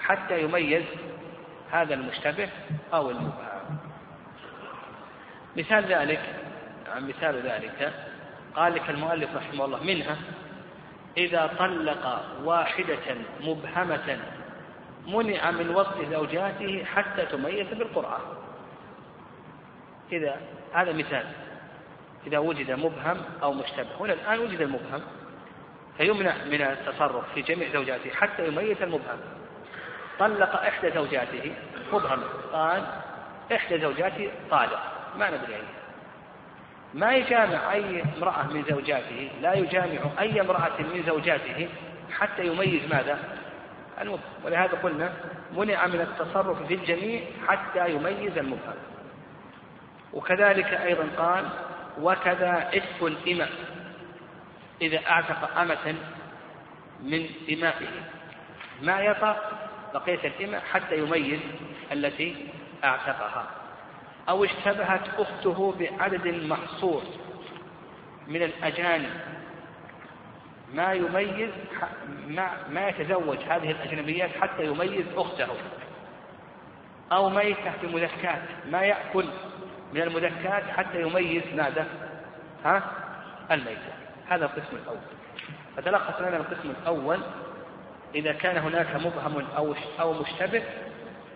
حتى 0.00 0.42
يميز 0.42 0.84
هذا 1.72 1.94
المشتبه 1.94 2.48
أو 2.94 3.10
المبهم. 3.10 3.78
مثال 5.56 5.84
ذلك 5.84 6.20
مثال 6.96 7.42
ذلك 7.42 7.92
قال 8.56 8.74
لك 8.74 8.90
المؤلف 8.90 9.36
رحمه 9.36 9.64
الله 9.64 9.84
منها 9.84 10.16
إذا 11.16 11.50
طلق 11.58 12.24
واحدة 12.44 13.16
مبهمة 13.40 14.18
منع 15.06 15.50
من 15.50 15.70
وصف 15.70 16.10
زوجاته 16.10 16.84
حتى 16.84 17.26
تميز 17.26 17.66
بالقرآن. 17.66 18.20
إذا 20.12 20.36
هذا 20.72 20.92
مثال. 20.92 21.26
إذا 22.26 22.38
وجد 22.38 22.70
مبهم 22.70 23.22
أو 23.42 23.52
مشتبه. 23.52 23.88
هنا 24.00 24.12
الآن 24.12 24.38
وجد 24.38 24.60
المبهم. 24.60 25.02
فيمنع 25.98 26.34
من 26.44 26.62
التصرف 26.62 27.34
في 27.34 27.42
جميع 27.42 27.68
زوجاته 27.72 28.10
حتى 28.10 28.48
يميز 28.48 28.82
المبهم. 28.82 29.18
طلق 30.18 30.62
إحدى 30.62 30.90
زوجاته 30.90 31.54
مبهم. 31.92 32.22
قال 32.52 32.82
إحدى 33.52 33.80
زوجاتي 33.80 34.30
طالق. 34.50 34.80
ما 35.18 35.30
ندري 35.30 35.54
أيها 35.54 35.84
ما 36.94 37.14
يجامع 37.14 37.72
أي 37.72 38.04
امرأة 38.16 38.46
من 38.46 38.64
زوجاته 38.68 39.30
لا 39.42 39.54
يجامع 39.54 39.98
أي 40.20 40.40
امرأة 40.40 40.78
من 40.78 41.02
زوجاته 41.06 41.68
حتى 42.12 42.46
يميز 42.46 42.90
ماذا؟ 42.90 43.18
المبهم 44.00 44.20
ولهذا 44.44 44.78
قلنا 44.82 45.12
منع 45.52 45.86
من 45.86 46.00
التصرف 46.00 46.66
في 46.66 46.74
الجميع 46.74 47.20
حتى 47.48 47.90
يميز 47.90 48.38
المبهم 48.38 48.74
وكذلك 50.12 50.66
أيضا 50.66 51.08
قال 51.18 51.44
وكذا 52.00 52.70
إسف 52.74 53.04
الإماء 53.04 53.50
إذا 54.82 55.00
أعتق 55.10 55.58
أمة 55.58 55.94
من 57.02 57.26
إمائه. 57.52 57.88
ما 58.82 59.00
يطأ؟ 59.00 59.36
بقية 59.94 60.20
الإماء 60.24 60.60
حتى 60.60 60.98
يميز 60.98 61.40
التي 61.92 62.48
أعتقها. 62.84 63.46
أو 64.28 64.44
اشتبهت 64.44 65.08
أخته 65.18 65.74
بعدد 65.78 66.26
محصور 66.26 67.02
من 68.28 68.42
الأجانب. 68.42 69.10
ما 70.74 70.92
يميز 70.92 71.50
ما, 72.28 72.50
ما 72.70 72.88
يتزوج 72.88 73.38
هذه 73.38 73.70
الأجنبيات 73.70 74.30
حتى 74.40 74.64
يميز 74.64 75.06
أخته. 75.16 75.46
أو 77.12 77.30
ميتة 77.30 77.70
في 77.80 77.86
مذكات 77.86 78.42
ما 78.70 78.82
يأكل 78.82 79.24
من 79.92 80.02
المذكات 80.02 80.62
حتى 80.76 81.02
يميز 81.02 81.42
ماذا؟ 81.54 81.86
ها؟ 82.64 82.82
الميتة. 83.50 83.92
هذا 84.28 84.44
القسم 84.44 84.76
الأول. 84.76 84.98
فتلخص 85.76 86.20
لنا 86.20 86.36
القسم 86.36 86.70
الأول. 86.70 87.18
إذا 88.14 88.32
كان 88.32 88.56
هناك 88.56 88.96
مبهم 88.96 89.46
أو 89.56 89.74
أو 90.00 90.12
مشتبه 90.12 90.62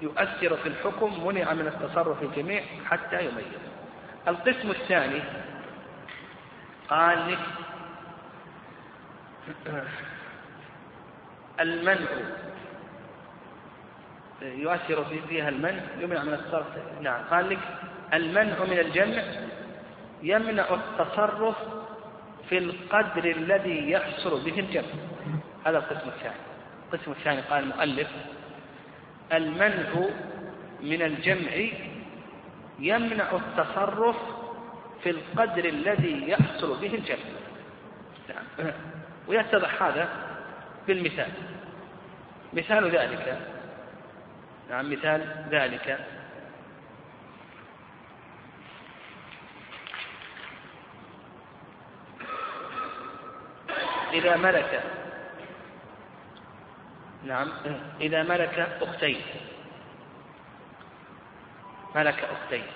يؤثر 0.03 0.57
في 0.57 0.69
الحكم 0.69 1.27
منع 1.27 1.55
من 1.55 1.67
التصرف 1.67 2.23
الجميع 2.23 2.63
حتى 2.91 3.21
يميز. 3.21 3.59
القسم 4.29 4.71
الثاني 4.71 5.23
قال 6.89 7.33
لك 7.33 7.39
المنع. 11.61 12.09
يؤثر 14.43 15.05
فيها 15.29 15.49
المنع 15.49 15.83
يمنع 16.01 16.23
من 16.23 16.35
التصرف. 16.35 16.67
نعم 17.03 17.25
قال 17.31 17.51
لك 17.51 17.59
المنع 18.15 18.65
من 18.65 18.79
الجمع 18.79 19.23
يمنع 20.23 20.75
التصرف 20.75 21.57
في 22.49 22.59
القدر 22.59 23.25
الذي 23.25 23.91
يحصل 23.91 24.45
به 24.45 24.59
الجمع. 24.61 24.93
هذا 25.67 25.79
القسم 25.79 26.09
الثاني. 26.09 26.35
القسم 26.93 27.11
الثاني 27.11 27.41
قال 27.41 27.63
المؤلف 27.63 28.09
المنع 29.33 30.09
من 30.81 31.03
الجمع 31.03 31.53
يمنع 32.79 33.33
التصرف 33.33 34.17
في 35.03 35.11
القدر 35.11 35.65
الذي 35.65 36.29
يحصل 36.29 36.81
به 36.81 36.95
الجمع. 36.95 37.19
نعم. 38.29 38.73
ويتضح 39.29 39.83
هذا 39.83 40.09
بالمثال. 40.87 41.33
مثال 42.53 42.91
ذلك. 42.91 43.39
نعم 44.71 44.93
مثال 44.93 45.45
ذلك. 45.51 45.99
إذا 54.13 54.37
ملك 54.37 54.83
نعم 57.25 57.49
إذا 58.01 58.23
ملك 58.23 58.59
أختين. 58.83 59.21
ملك 61.95 62.25
أختين. 62.25 62.67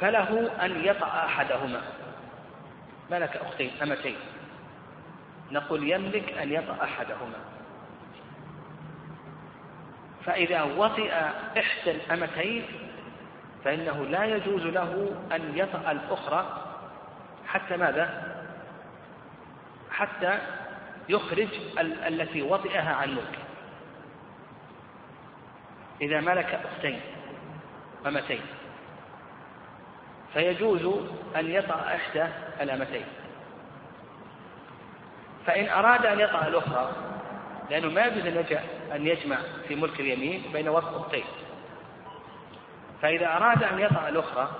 فله 0.00 0.64
أن 0.64 0.84
يطأ 0.84 1.06
أحدهما. 1.06 2.03
ملك 3.10 3.36
أختين 3.36 3.70
أمتين. 3.82 4.16
نقول 5.50 5.90
يملك 5.90 6.32
أن 6.32 6.52
يطأ 6.52 6.84
أحدهما. 6.84 7.38
فإذا 10.24 10.62
وطئ 10.62 11.12
إحدى 11.58 11.90
الأمتين 11.90 12.66
فإنه 13.64 14.04
لا 14.04 14.24
يجوز 14.24 14.62
له 14.62 15.16
أن 15.32 15.58
يطأ 15.58 15.90
الأخرى 15.90 16.64
حتى 17.46 17.76
ماذا؟ 17.76 18.34
حتى 19.90 20.38
يخرج 21.08 21.48
التي 21.78 22.42
وطئها 22.42 22.94
عن 22.94 23.10
ملكه. 23.10 23.44
إذا 26.00 26.20
ملك 26.20 26.60
أختين 26.64 27.00
أمتين. 28.06 28.40
فيجوز 30.34 31.04
أن 31.36 31.50
يطأ 31.50 31.74
إحدى 31.74 32.24
الأمتين 32.60 33.04
فإن 35.46 35.68
أراد 35.68 36.06
أن 36.06 36.20
يطأ 36.20 36.46
الأخرى 36.46 36.92
لأنه 37.70 37.88
ما 37.88 38.06
يجوز 38.06 38.46
أن 38.94 39.06
يجمع 39.06 39.36
في 39.68 39.74
ملك 39.74 40.00
اليمين 40.00 40.42
بين 40.52 40.68
وطء 40.68 40.96
أختين 40.96 41.24
فإذا 43.02 43.26
أراد 43.26 43.62
أن 43.62 43.78
يطأ 43.78 44.08
الأخرى 44.08 44.50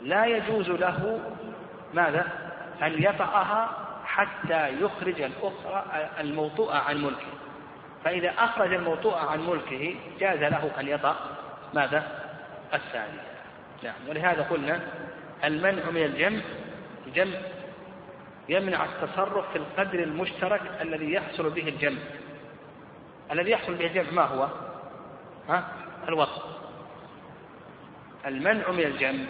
لا 0.00 0.26
يجوز 0.26 0.70
له 0.70 1.20
ماذا؟ 1.94 2.26
أن 2.82 3.02
يطأها 3.02 3.68
حتى 4.04 4.68
يخرج 4.80 5.20
الأخرى 5.20 5.84
الموطوءة 6.20 6.76
عن 6.76 7.04
ملكه 7.04 7.32
فإذا 8.04 8.30
أخرج 8.38 8.72
الموطوءة 8.72 9.30
عن 9.30 9.46
ملكه 9.46 9.94
جاز 10.20 10.38
له 10.38 10.70
أن 10.80 10.88
يطأ 10.88 11.16
ماذا؟ 11.74 12.06
الثاني 12.74 13.31
نعم. 13.82 13.94
ولهذا 14.08 14.42
قلنا 14.42 14.80
المنع 15.44 15.90
من 15.90 16.02
الجمع 16.02 16.40
جمع 17.14 17.38
يمنع 18.48 18.84
التصرف 18.84 19.52
في 19.52 19.58
القدر 19.58 20.02
المشترك 20.02 20.60
الذي 20.80 21.12
يحصل 21.12 21.50
به 21.50 21.68
الجمع. 21.68 22.00
الذي 23.32 23.50
يحصل 23.50 23.74
به 23.74 23.86
الجمع 23.86 24.10
ما 24.10 24.22
هو؟ 24.22 24.48
ها؟ 25.48 25.64
الوقت 26.08 26.42
المنع 28.26 28.70
من 28.70 28.84
الجمع 28.84 29.24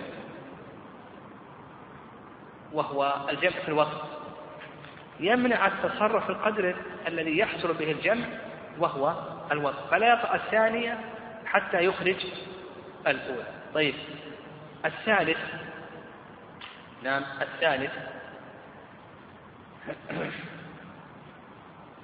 وهو 2.72 3.14
الجمع 3.30 3.50
في 3.50 3.68
الوقت 3.68 4.02
يمنع 5.20 5.66
التصرف 5.66 6.24
في 6.24 6.30
القدر 6.30 6.74
الذي 7.08 7.38
يحصل 7.38 7.74
به 7.74 7.92
الجمع 7.92 8.24
وهو 8.78 9.14
الوقت 9.52 9.88
فلا 9.90 10.12
يطأ 10.12 10.34
الثانية 10.34 10.98
حتى 11.46 11.84
يخرج 11.84 12.16
الأولى. 13.06 13.44
طيب. 13.74 13.94
الثالث. 14.84 15.38
نعم 17.02 17.22
الثالث. 17.40 17.92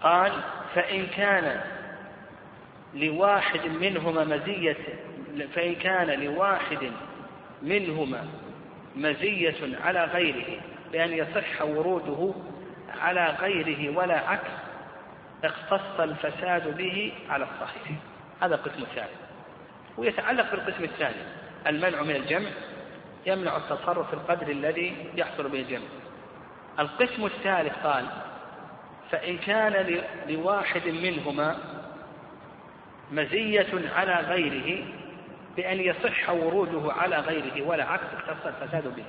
قال 0.02 0.32
فإن 0.74 1.06
كان 1.06 1.60
لواحد 2.94 3.66
منهما 3.66 4.24
مزية 4.24 4.76
فإن 5.54 5.74
كان 5.74 6.20
لواحد 6.20 6.92
منهما 7.62 8.28
مزية 8.96 9.78
على 9.84 10.04
غيره 10.04 10.60
بأن 10.92 11.12
يصح 11.12 11.62
وروده 11.62 12.34
على 13.00 13.36
غيره 13.40 13.98
ولا 13.98 14.28
عكس 14.28 14.50
اختص 15.44 16.00
الفساد 16.00 16.76
به 16.76 17.12
على 17.28 17.44
الصحيح. 17.44 17.98
هذا 18.42 18.54
القسم 18.54 18.82
الثاني. 18.82 19.16
ويتعلق 19.96 20.50
بالقسم 20.50 20.84
الثاني. 20.84 21.22
المنع 21.68 22.02
من 22.02 22.16
الجمع 22.16 22.50
يمنع 23.26 23.56
التصرف 23.56 24.08
في 24.08 24.14
القدر 24.14 24.48
الذي 24.48 25.10
يحصل 25.14 25.48
به 25.48 25.60
الجمع. 25.60 25.86
القسم 26.78 27.26
الثالث 27.26 27.72
قال 27.84 28.06
فإن 29.10 29.38
كان 29.38 30.02
لواحد 30.28 30.88
منهما 30.88 31.56
مزية 33.12 33.90
على 33.94 34.14
غيره 34.14 34.86
بأن 35.56 35.80
يصح 35.80 36.30
وروده 36.30 36.92
على 36.92 37.16
غيره 37.16 37.66
ولا 37.66 37.84
عكس 37.84 38.04
اختص 38.14 38.46
الفساد 38.46 38.94
به. 38.96 39.04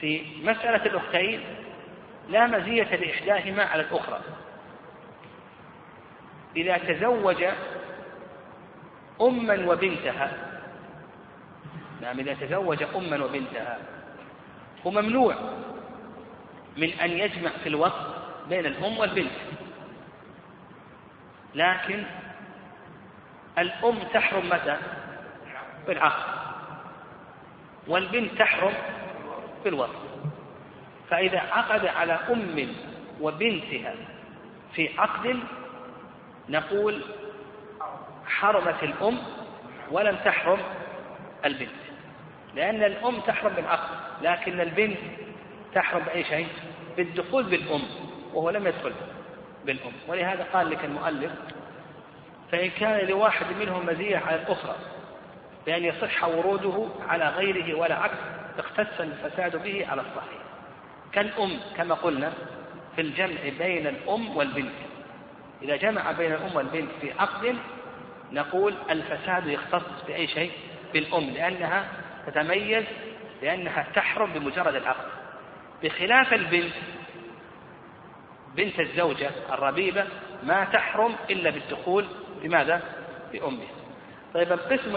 في 0.00 0.22
مسألة 0.42 0.86
الأختين 0.86 1.40
لا 2.28 2.46
مزية 2.46 2.96
لإحداهما 2.96 3.64
على 3.64 3.82
الأخرى. 3.82 4.20
إذا 6.56 6.78
تزوج 6.78 7.44
أما 9.22 9.66
وبنتها. 9.66 10.32
نعم 12.00 12.18
إذا 12.18 12.34
تزوج 12.34 12.82
أما 12.82 13.24
وبنتها. 13.24 13.78
وممنوع 14.84 15.34
من 16.76 16.90
أن 16.90 17.10
يجمع 17.10 17.50
في 17.62 17.68
الوقت 17.68 18.06
بين 18.48 18.66
الأم 18.66 18.98
والبنت. 18.98 19.32
لكن 21.54 22.04
الأم 23.58 23.98
تحرم 24.14 24.48
متى؟ 24.48 24.76
بالعقد 25.86 26.42
والبنت 27.86 28.38
تحرم 28.38 28.72
بالوصف 29.64 29.96
فإذا 31.10 31.40
عقد 31.40 31.86
على 31.86 32.12
أم 32.12 32.68
وبنتها 33.20 33.94
في 34.74 34.90
عقد 34.98 35.38
نقول 36.48 37.02
حرمت 38.40 38.82
الأم 38.82 39.18
ولم 39.90 40.16
تحرم 40.24 40.58
البنت. 41.44 41.70
لأن 42.54 42.82
الأم 42.82 43.20
تحرم 43.20 43.52
بالعقد 43.52 43.88
لكن 44.22 44.60
البنت 44.60 44.98
تحرم 45.74 46.02
بأي 46.02 46.24
شيء؟ 46.24 46.48
بالدخول 46.96 47.42
بالأم 47.44 47.82
وهو 48.34 48.50
لم 48.50 48.66
يدخل 48.66 48.92
بالأم. 49.64 49.92
ولهذا 50.08 50.46
قال 50.52 50.70
لك 50.70 50.84
المؤلف 50.84 51.32
فإن 52.52 52.70
كان 52.70 53.06
لواحد 53.06 53.46
منهم 53.60 53.86
مزية 53.86 54.18
على 54.18 54.36
الأخرى 54.36 54.76
بأن 55.66 55.84
يصح 55.84 56.24
وروده 56.24 56.86
على 57.08 57.28
غيره 57.28 57.78
ولا 57.78 57.98
عكس 57.98 58.18
اختص 58.58 59.00
الفساد 59.00 59.62
به 59.62 59.86
على 59.90 60.00
الصحيح. 60.00 60.42
كالأم 61.12 61.60
كما 61.76 61.94
قلنا 61.94 62.32
في 62.96 63.00
الجمع 63.00 63.40
بين 63.58 63.86
الأم 63.86 64.36
والبنت. 64.36 64.72
إذا 65.62 65.76
جمع 65.76 66.12
بين 66.12 66.32
الأم 66.32 66.56
والبنت 66.56 66.90
في 67.00 67.12
عقد 67.18 67.56
نقول 68.32 68.74
الفساد 68.90 69.46
يختص 69.46 70.04
بأي 70.06 70.26
شيء؟ 70.26 70.52
بالأم 70.92 71.30
لأنها 71.30 71.88
تتميز 72.26 72.84
لأنها 73.42 73.86
تحرم 73.94 74.32
بمجرد 74.32 74.74
العقد. 74.74 75.08
بخلاف 75.82 76.32
البنت 76.32 76.74
بنت 78.56 78.80
الزوجة 78.80 79.30
الربيبة 79.52 80.04
ما 80.42 80.64
تحرم 80.64 81.14
إلا 81.30 81.50
بالدخول 81.50 82.06
بماذا؟ 82.42 82.82
بأمها. 83.32 83.68
طيب 84.34 84.52
القسم 84.52 84.96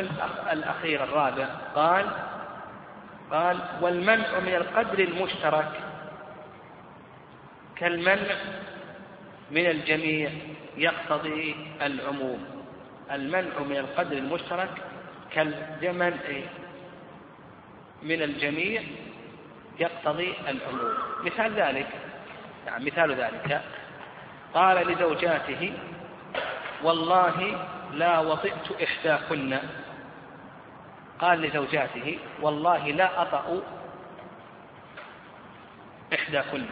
الأخير 0.51 1.03
الرابع 1.03 1.45
قال 1.75 2.05
قال 3.31 3.57
والمنع 3.81 4.39
من 4.39 4.55
القدر 4.55 4.99
المشترك 4.99 5.71
كالمنع 7.75 8.35
من 9.51 9.65
الجميع 9.65 10.29
يقتضي 10.77 11.55
العموم. 11.81 12.54
المنع 13.11 13.59
من 13.59 13.77
القدر 13.77 14.17
المشترك 14.17 14.69
كالمنع 15.31 16.17
من 18.03 18.21
الجميع 18.21 18.83
يقتضي 19.79 20.33
العموم. 20.47 20.93
مثال 21.23 21.53
ذلك 21.53 21.87
يعني 22.67 22.85
مثال 22.85 23.11
ذلك. 23.11 23.61
قال 24.53 24.87
لزوجاته 24.87 25.73
والله 26.83 27.67
لا 27.93 28.19
وطئت 28.19 28.81
إحداكن. 28.83 29.59
قال 31.19 31.41
لزوجاته 31.41 32.19
والله 32.41 32.87
لا 32.87 33.21
أطأ 33.21 33.61
إحداكن. 36.13 36.65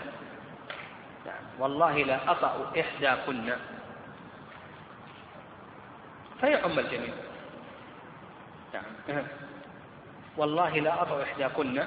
يعني 1.25 1.45
والله 1.59 2.03
لا 2.03 2.31
أطأ 2.31 2.71
إحداكن. 2.79 3.53
فيعم 6.43 6.79
الجميع؟ 6.79 7.13
يعني 8.73 9.25
والله 10.37 10.79
لا 10.79 11.01
أطأ 11.01 11.23
إحداكن 11.23 11.85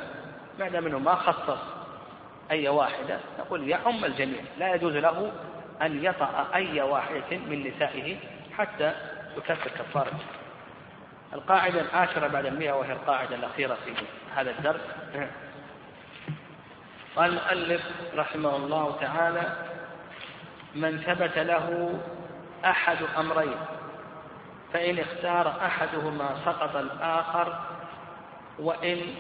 ما 0.59 0.69
دام 0.69 0.85
منه 0.85 0.99
ما 0.99 1.15
خصص 1.15 1.59
أي 2.51 2.69
واحدة 2.69 3.19
نقول 3.39 3.69
يعم 3.69 4.05
الجميع 4.05 4.41
لا 4.59 4.75
يجوز 4.75 4.97
له 4.97 5.33
أن 5.83 6.05
يطأ 6.05 6.49
أي 6.55 6.83
واحدة 6.83 7.31
من 7.31 7.67
نسائه 7.67 8.17
حتى 8.59 8.93
يكفر 9.37 9.71
كفارة 9.71 10.21
القاعدة 11.33 11.81
العاشرة 11.81 12.27
بعد 12.27 12.47
المئة 12.47 12.73
وهي 12.73 12.93
القاعدة 12.93 13.37
الأخيرة 13.37 13.75
في 13.75 13.93
هذا 14.37 14.51
الدرس. 14.51 14.81
قال 17.17 17.31
المؤلف 17.31 17.83
رحمه 18.15 18.57
الله 18.57 18.97
تعالى 19.01 19.57
من 20.75 20.99
ثبت 20.99 21.39
له 21.39 21.99
أحد 22.65 22.99
أمرين 23.19 23.57
فإن 24.77 24.99
اختار 24.99 25.67
أحدهما 25.67 26.37
سقط 26.45 26.77
الآخر 26.77 27.61
وإن 28.59 29.15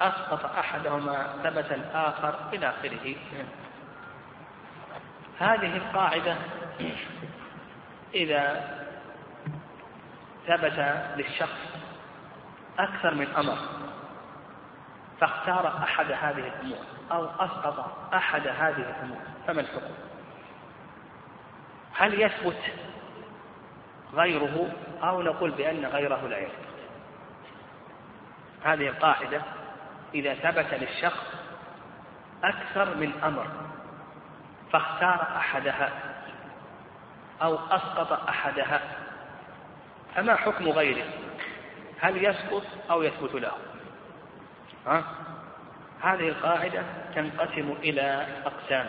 أسقط 0.00 0.44
أحدهما 0.44 1.26
ثبت 1.42 1.72
الآخر 1.72 2.34
إلى 2.52 2.68
آخره 2.68 3.16
هذه 5.38 5.76
القاعدة 5.76 6.36
إذا 8.14 8.64
ثبت 10.46 11.04
للشخص 11.16 11.58
أكثر 12.78 13.14
من 13.14 13.26
أمر 13.36 13.58
فاختار 15.20 15.82
أحد 15.82 16.12
هذه 16.12 16.48
الأمور 16.48 16.84
أو 17.12 17.24
أسقط 17.24 18.14
أحد 18.14 18.46
هذه 18.46 18.90
الأمور 18.90 19.20
فما 19.46 19.60
الحكم؟ 19.60 19.94
هل 21.94 22.20
يثبت 22.20 22.62
غيره 24.14 24.72
أو 25.02 25.22
نقول 25.22 25.50
بأن 25.50 25.86
غيره 25.86 26.28
لا 26.28 26.38
يثبت 26.38 26.68
هذه 28.64 28.88
القاعدة 28.88 29.42
إذا 30.14 30.34
ثبت 30.34 30.74
للشخص 30.74 31.34
أكثر 32.44 32.94
من 32.94 33.12
أمر 33.24 33.46
فاختار 34.72 35.36
أحدها 35.36 35.90
أو 37.42 37.58
أسقط 37.70 38.12
أحدها 38.28 38.80
فما 40.14 40.34
حكم 40.34 40.68
غيره؟ 40.68 41.06
هل 42.00 42.24
يسقط 42.24 42.62
أو 42.90 43.02
يثبت 43.02 43.34
له؟ 43.34 43.52
ها؟ 44.86 45.04
هذه 46.02 46.28
القاعدة 46.28 46.82
تنقسم 47.14 47.74
إلى 47.82 48.26
أقسام. 48.44 48.86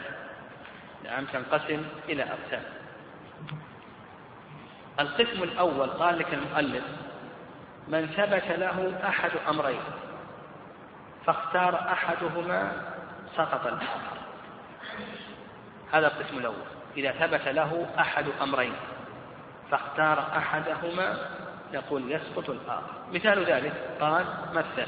نعم 1.04 1.26
تنقسم 1.26 1.84
إلى 2.10 2.24
أقسام. 2.24 2.64
القسم 5.00 5.44
الأول 5.44 5.90
قال 5.90 6.20
لك 6.20 6.34
المؤلف 6.34 6.84
من 7.88 8.08
ثبت 8.08 8.48
له 8.48 8.94
أحد 9.08 9.32
أمرين 9.50 9.80
فاختار 11.26 11.76
أحدهما 11.76 12.72
سقط 13.36 13.68
الآخر 13.68 14.20
هذا 15.94 16.08
القسم 16.08 16.38
الأول. 16.38 16.56
إذا 16.98 17.12
ثبت 17.12 17.48
له 17.48 17.88
أحد 18.00 18.26
أمرين 18.42 18.74
فاختار 19.72 20.20
أحدهما 20.38 21.18
يقول 21.74 22.12
يسقط 22.12 22.50
الآخر. 22.50 22.94
مثال 23.14 23.46
ذلك 23.46 23.74
قال 24.02 24.26
مثل 24.54 24.88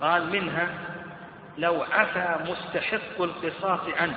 قال 0.00 0.30
منها 0.30 0.68
لو 1.58 1.82
عفى 1.82 2.36
مستحق 2.50 3.20
القصاص 3.20 3.80
عنه 4.00 4.16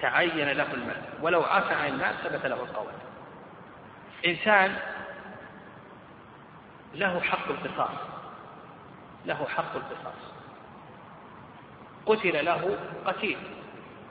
تعين 0.00 0.48
له 0.48 0.74
المال 0.74 1.02
ولو 1.22 1.42
عفى 1.42 1.74
عن 1.74 1.88
المال 1.88 2.14
ثبت 2.24 2.46
له 2.46 2.56
القول. 2.56 2.92
إنسان 4.26 4.76
له 6.94 7.20
حق 7.20 7.48
القصاص 7.48 8.12
له 9.26 9.46
حق 9.56 9.76
القصاص. 9.76 10.32
قتل 12.06 12.44
له 12.44 12.78
قتيل 13.06 13.38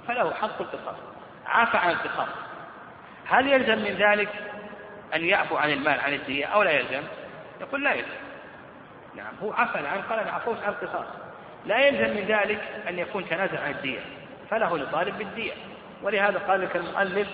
فله 0.07 0.33
حق 0.33 0.61
القصاص. 0.61 0.95
عفى 1.45 1.77
عن 1.77 1.89
القصاص. 1.89 2.29
هل 3.27 3.47
يلزم 3.47 3.77
من 3.77 3.91
ذلك 3.91 4.29
أن 5.15 5.25
يعفو 5.25 5.57
عن 5.57 5.69
المال 5.69 5.99
عن 5.99 6.13
الدية 6.13 6.45
أو 6.45 6.63
لا 6.63 6.71
يلزم؟ 6.71 7.03
يقول 7.61 7.83
لا 7.83 7.93
يلزم. 7.93 8.21
نعم 9.15 9.33
هو 9.41 9.53
عفى 9.53 9.87
عنه 9.87 10.01
قال 10.09 10.19
أنا 10.19 10.31
عفوت 10.31 10.57
عن 10.63 10.69
القصاص. 10.69 11.05
لا 11.65 11.87
يلزم 11.87 12.15
من 12.15 12.25
ذلك 12.27 12.61
أن 12.87 12.99
يكون 12.99 13.29
تنازع 13.29 13.63
عن 13.63 13.71
الدية 13.71 13.99
فله 14.49 14.79
يطالب 14.79 15.17
بالدية 15.17 15.53
ولهذا 16.03 16.39
قال 16.39 16.61
لك 16.61 16.75
المؤلف 16.75 17.27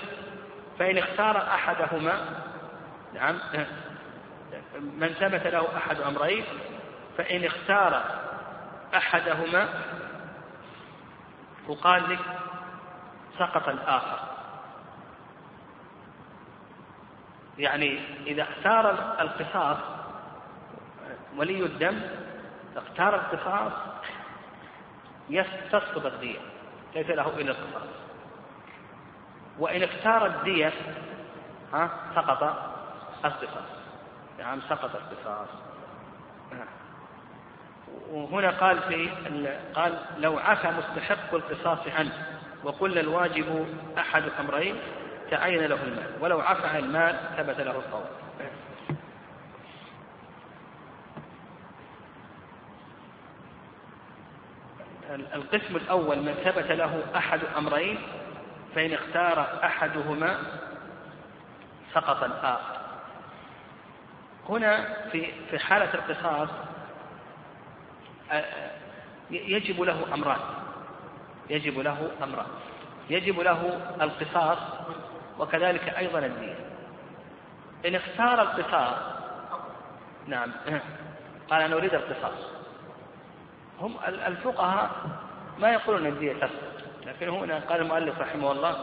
فإن 0.79 0.97
اختار 0.97 1.37
أحدهما 1.37 2.41
نعم 3.17 3.39
من 4.79 5.07
ثبت 5.07 5.47
له 5.47 5.77
أحد 5.77 6.01
أمرين 6.01 6.45
فإن 7.17 7.45
اختار 7.45 8.03
أحدهما 8.95 9.69
وقال 11.67 12.09
لك 12.09 12.19
سقط 13.39 13.69
الآخر. 13.69 14.19
يعني 17.57 17.99
إذا 18.27 18.43
اختار 18.43 18.91
القصاص 19.21 19.77
ولي 21.37 21.65
الدم 21.65 22.01
اختار 22.75 23.15
القصاص 23.15 23.71
تسقط 25.71 26.05
الدية 26.05 26.39
ليس 26.95 27.09
له 27.09 27.27
إلا 27.27 27.51
القصاص. 27.51 27.89
وإن 29.59 29.83
اختار 29.83 30.25
الدية 30.25 30.73
ها 31.73 31.89
سقط 32.15 32.76
القصاص 33.25 33.69
نعم 34.39 34.61
سقط 34.69 34.91
القصاص 34.95 35.47
وهنا 38.11 38.49
قال 38.49 38.79
في 38.79 39.09
قال 39.75 39.99
لو 40.17 40.37
عفى 40.39 40.67
مستحق 40.67 41.33
القصاص 41.33 41.79
عنه 41.97 42.11
وقل 42.63 42.97
الواجب 42.97 43.67
أحد 43.97 44.23
أمرين 44.39 44.75
تعين 45.31 45.65
له 45.65 45.83
المال؟ 45.83 46.11
ولو 46.21 46.39
عفى 46.39 46.67
عن 46.67 46.79
المال 46.79 47.15
ثبت 47.37 47.59
له 47.59 47.71
القول. 47.71 48.05
القسم 55.33 55.75
الأول 55.75 56.17
من 56.17 56.33
ثبت 56.33 56.71
له 56.71 57.03
أحد 57.15 57.39
أمرين 57.57 57.97
فإن 58.75 58.93
اختار 58.93 59.59
أحدهما 59.63 60.37
سقط 61.93 62.23
الآخر. 62.23 62.76
هنا 64.49 64.93
في 65.11 65.31
في 65.51 65.59
حالة 65.59 65.93
القصاص 65.93 66.49
يجب 69.31 69.81
له 69.81 70.13
أمران. 70.13 70.39
يجب 71.49 71.79
له 71.79 72.11
أمران. 72.23 72.47
يجب 73.09 73.39
له 73.39 73.79
القصاص 74.01 74.57
وكذلك 75.39 75.97
أيضا 75.97 76.19
الدين. 76.19 76.55
إن 77.85 77.95
اختار 77.95 78.41
القصاص 78.41 78.97
نعم 80.27 80.51
قال 81.49 81.61
أنا 81.61 81.75
أريد 81.75 81.93
القصاص. 81.93 82.57
هم 83.81 83.95
الفقهاء 84.05 84.91
ما 85.59 85.69
يقولون 85.73 86.05
الدية 86.05 86.33
تسقط 86.33 86.77
لكن 87.05 87.29
هنا 87.29 87.59
قال 87.59 87.81
المؤلف 87.81 88.19
رحمه 88.19 88.51
الله 88.51 88.77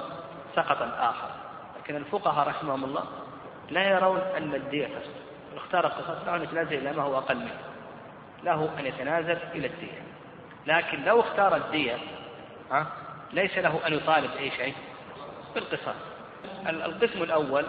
سقط 0.57 0.83
الآخر 0.83 1.31
لكن 1.79 1.97
الفقهاء 1.97 2.49
رحمهم 2.49 2.85
الله 2.85 3.05
لا 3.71 3.91
يرون 3.91 4.19
أن 4.19 4.55
الدية 4.55 4.87
تسقط 4.87 5.34
اختار 5.57 5.87
القصاص 5.87 6.27
له 6.27 6.37
أن 6.37 6.43
يتنازل 6.43 6.75
إلى 6.75 6.93
ما 6.93 7.03
هو 7.03 7.19
أقل 7.19 7.37
منه. 7.37 7.59
له 8.45 8.71
أن 8.79 8.87
يتنازل 8.87 9.39
إلى 9.55 9.67
الدية. 9.67 10.03
لكن 10.67 11.05
لو 11.05 11.21
اختار 11.21 11.57
الدية 11.57 11.97
ها 12.71 12.87
ليس 13.33 13.59
له 13.59 13.87
أن 13.87 13.93
يطالب 13.93 14.31
أي 14.39 14.51
شيء. 14.51 14.75
بالقصاص 15.55 15.97
القسم 16.67 17.23
الأول 17.23 17.65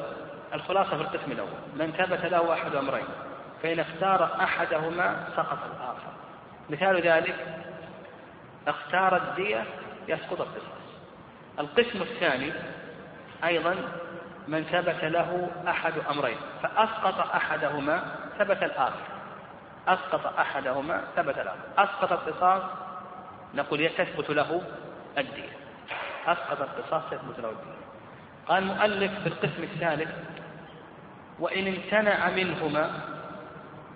الخلاصة 0.54 0.90
في 0.90 1.02
القسم 1.02 1.32
الأول. 1.32 1.60
من 1.76 1.92
ثبت 1.92 2.26
له 2.26 2.54
أحد 2.54 2.76
أمرين. 2.76 3.06
فإن 3.64 3.80
اختار 3.80 4.36
أحدهما 4.42 5.28
سقط 5.36 5.60
الآخر. 5.76 6.14
مثال 6.70 7.02
ذلك 7.02 7.36
اختار 8.68 9.18
الدية 9.18 9.64
يسقط 10.08 10.42
القصاص 10.42 10.86
القسم 11.60 12.02
الثاني 12.02 12.54
أيضا 13.44 13.76
من 14.48 14.64
ثبت 14.64 15.04
له 15.04 15.50
أحد 15.68 15.94
أمرين 16.12 16.38
فأسقط 16.64 17.36
أحدهما 17.36 18.16
ثبت 18.40 18.64
الآخر. 18.64 19.02
أسقط 19.88 20.40
أحدهما 20.40 21.04
ثبت 21.16 21.38
الآخر. 21.38 21.60
أسقط 21.78 22.12
القصاص 22.12 22.64
نقول 23.56 23.90
تثبت 23.90 24.30
له 24.30 24.62
الدية 25.18 25.58
أسقط 26.28 26.62
القصاص 26.62 27.04
تثبت 27.12 27.40
له 27.40 27.50
الدية 27.50 27.86
قال 28.48 28.64
المؤلف 28.64 29.12
في 29.20 29.28
القسم 29.28 29.64
الثالث 29.64 30.10
وإن 31.40 31.68
امتنع 31.68 32.30
منهما 32.30 33.00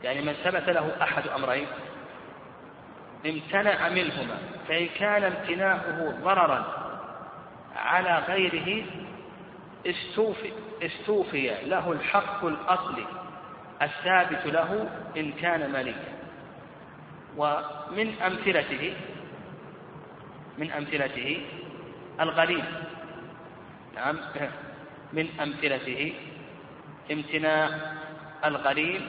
يعني 0.03 0.21
من 0.21 0.33
ثبت 0.33 0.69
له 0.69 0.91
أحد 1.01 1.27
أمرين 1.27 1.67
امتنع 3.25 3.89
منهما 3.89 4.37
فإن 4.67 4.87
كان 4.87 5.23
امتناعه 5.23 6.13
ضررا 6.23 6.65
على 7.75 8.23
غيره 8.27 8.85
استوفي, 9.85 10.51
استوفي 10.81 11.55
له 11.65 11.91
الحق 11.91 12.45
الأصلي 12.45 13.05
الثابت 13.81 14.45
له 14.45 14.89
إن 15.17 15.31
كان 15.31 15.71
ماليا 15.71 16.19
ومن 17.37 18.13
أمثلته 18.21 18.93
من 20.57 20.71
أمثلته 20.71 21.45
الغريب 22.19 22.63
نعم. 23.95 24.17
من 25.17 25.27
أمثلته 25.39 26.13
امتناع 27.11 27.69
الغريب 28.45 29.01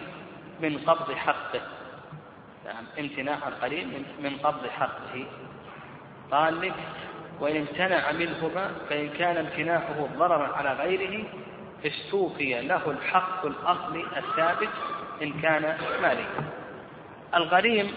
من 0.61 0.79
قبض 0.79 1.13
حقه. 1.13 1.61
نعم. 2.65 2.85
امتناع 2.99 3.49
القريب 3.49 3.89
من 4.23 4.39
قبض 4.43 4.67
حقه. 4.67 5.27
قال 6.31 6.61
لك 6.61 6.75
وإن 7.41 7.57
امتنع 7.57 8.13
منهما 8.13 8.71
فإن 8.89 9.09
كان 9.09 9.37
امتناعه 9.37 10.09
ضررا 10.17 10.57
على 10.57 10.73
غيره 10.73 11.25
استوفي 11.87 12.61
له 12.61 12.91
الحق 12.91 13.47
الأصلي 13.47 14.05
الثابت 14.17 14.69
إن 15.23 15.41
كان 15.41 15.79
مالكا. 16.03 16.45
الغريم 17.35 17.95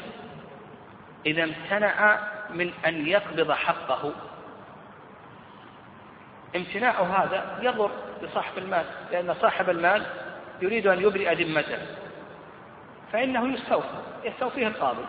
إذا 1.26 1.44
امتنع 1.44 2.20
من 2.50 2.72
أن 2.86 3.08
يقبض 3.08 3.52
حقه. 3.52 4.12
امتناعه 6.56 7.04
هذا 7.04 7.60
يضر 7.62 7.92
بصاحب 8.24 8.58
المال 8.58 8.86
لأن 9.12 9.34
صاحب 9.34 9.70
المال 9.70 10.06
يريد 10.62 10.88
أن 10.88 11.02
يبرئ 11.02 11.44
ذمته. 11.44 11.78
فإنه 13.12 13.54
يستوفى 13.54 13.88
يستوفيه 14.24 14.68
القاضي. 14.68 15.06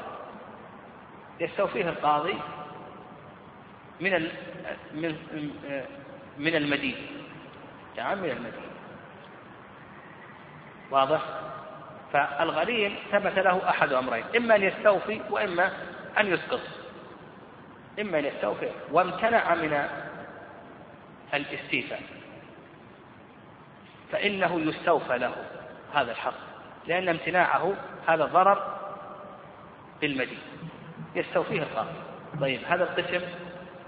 يستوفيه 1.40 1.88
القاضي 1.88 2.34
من 4.00 4.28
من 4.94 5.16
من 6.38 6.54
المدين 6.56 6.96
نعم 7.96 8.18
من 8.18 8.30
المدين 8.30 8.70
واضح؟ 10.90 11.20
فالغريم 12.12 12.96
ثبت 13.12 13.38
له 13.38 13.68
أحد 13.68 13.92
أمرين 13.92 14.24
إما 14.36 14.54
أن 14.56 14.62
يستوفي 14.62 15.20
وإما 15.30 15.72
أن 16.18 16.26
يسقط. 16.26 16.60
إما 18.00 18.18
أن 18.18 18.24
يستوفي 18.24 18.70
وامتنع 18.92 19.54
من 19.54 19.88
الاستيفاء. 21.34 22.02
فإنه 24.12 24.60
يستوفى 24.60 25.18
له 25.18 25.34
هذا 25.94 26.12
الحق 26.12 26.34
لأن 26.86 27.08
امتناعه 27.08 27.74
هذا 28.08 28.24
ضرر 28.24 28.76
بالمدين 30.00 30.38
يستوفيه 31.14 31.62
القاضي. 31.62 31.98
طيب 32.40 32.60
هذا 32.64 32.84
القسم 32.84 33.20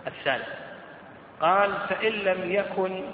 الثالث. 0.07 0.49
قال 1.40 1.75
فإن 1.88 2.12
لم 2.12 2.53
يكن 2.53 3.05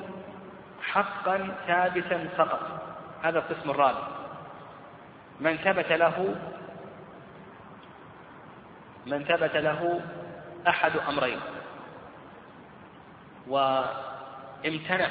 حقا 0.83 1.55
ثابتا 1.67 2.29
فقط. 2.37 2.83
هذا 3.23 3.39
القسم 3.39 3.71
الرابع. 3.71 4.09
من 5.41 5.57
ثبت 5.57 5.93
له 5.93 6.35
من 9.07 9.25
ثبت 9.25 9.57
له 9.57 10.01
أحد 10.69 10.97
أمرين. 10.97 11.41
وامتنع 13.49 15.09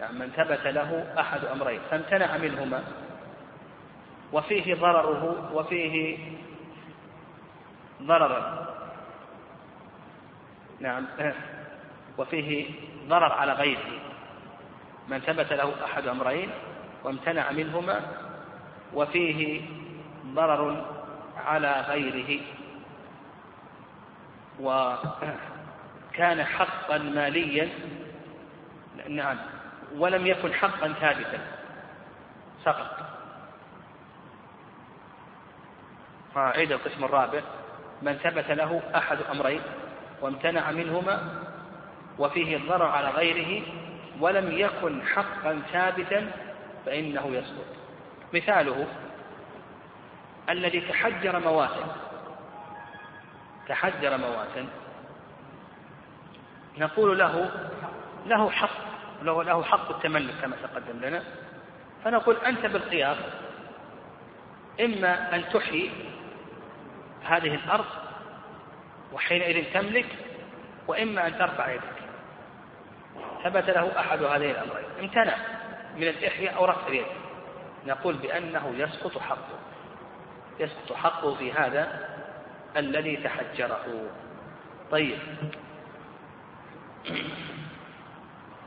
يعني 0.00 0.18
من 0.18 0.30
ثبت 0.36 0.66
له 0.66 1.14
أحد 1.20 1.44
أمرين. 1.44 1.80
فامتنع 1.90 2.36
منهما. 2.36 2.84
وفيه 4.32 4.74
ضرره 4.74 5.52
وفيه 5.54 6.18
ضررا. 8.02 8.65
نعم. 10.80 11.06
وفيه 12.18 12.70
ضرر 13.08 13.32
على 13.32 13.52
غيره. 13.52 14.00
من 15.08 15.18
ثبت 15.18 15.52
له 15.52 15.84
أحد 15.84 16.06
أمرين 16.06 16.50
وامتنع 17.04 17.52
منهما 17.52 18.00
وفيه 18.94 19.62
ضرر 20.26 20.84
على 21.36 21.80
غيره. 21.88 22.40
وكان 24.60 26.44
حقا 26.44 26.98
ماليا 26.98 27.68
نعم 29.08 29.36
ولم 29.96 30.26
يكن 30.26 30.54
حقا 30.54 30.92
ثابتا 30.92 31.40
سقط 32.64 33.06
أعيد 36.36 36.72
القسم 36.72 37.04
الرابع. 37.04 37.40
من 38.02 38.12
ثبت 38.12 38.50
له 38.50 38.82
أحد 38.94 39.18
أمرين 39.30 39.62
وامتنع 40.20 40.70
منهما 40.70 41.44
وفيه 42.18 42.56
الضرر 42.56 42.86
على 42.86 43.10
غيره 43.10 43.62
ولم 44.20 44.52
يكن 44.52 45.02
حقا 45.02 45.62
ثابتا 45.72 46.30
فإنه 46.86 47.26
يسقط 47.26 47.66
مثاله 48.34 48.86
الذي 50.48 50.80
تحجر 50.80 51.38
مواسم 51.38 51.86
تحجر 53.68 54.16
مواسم 54.16 54.68
نقول 56.78 57.18
له 57.18 57.50
له 58.26 58.50
حق 58.50 58.86
له 59.22 59.42
له 59.42 59.62
حق 59.62 59.90
التملك 59.90 60.34
كما 60.42 60.56
تقدم 60.56 61.00
لنا. 61.00 61.22
فنقول 62.04 62.36
أنت 62.36 62.66
بالقياس 62.66 63.16
إما 64.80 65.36
أن 65.36 65.44
تحيي 65.52 65.90
هذه 67.24 67.54
الأرض 67.54 67.84
وحينئذ 69.16 69.72
تملك 69.74 70.06
وإما 70.88 71.26
أن 71.26 71.38
ترفع 71.38 71.70
يدك. 71.70 71.82
ثبت 73.44 73.70
له 73.70 74.00
أحد 74.00 74.22
هذين 74.22 74.50
الأمرين. 74.50 74.84
امتنع 75.00 75.36
من 75.96 76.02
الإحياء 76.02 76.56
أو 76.56 76.64
رفع 76.64 76.88
اليد. 76.88 77.06
نقول 77.86 78.14
بأنه 78.14 78.74
يسقط 78.76 79.18
حقه. 79.18 79.58
يسقط 80.60 80.92
حقه 80.92 81.34
في 81.34 81.52
هذا 81.52 82.08
الذي 82.76 83.16
تحجره. 83.16 84.10
طيب. 84.90 85.18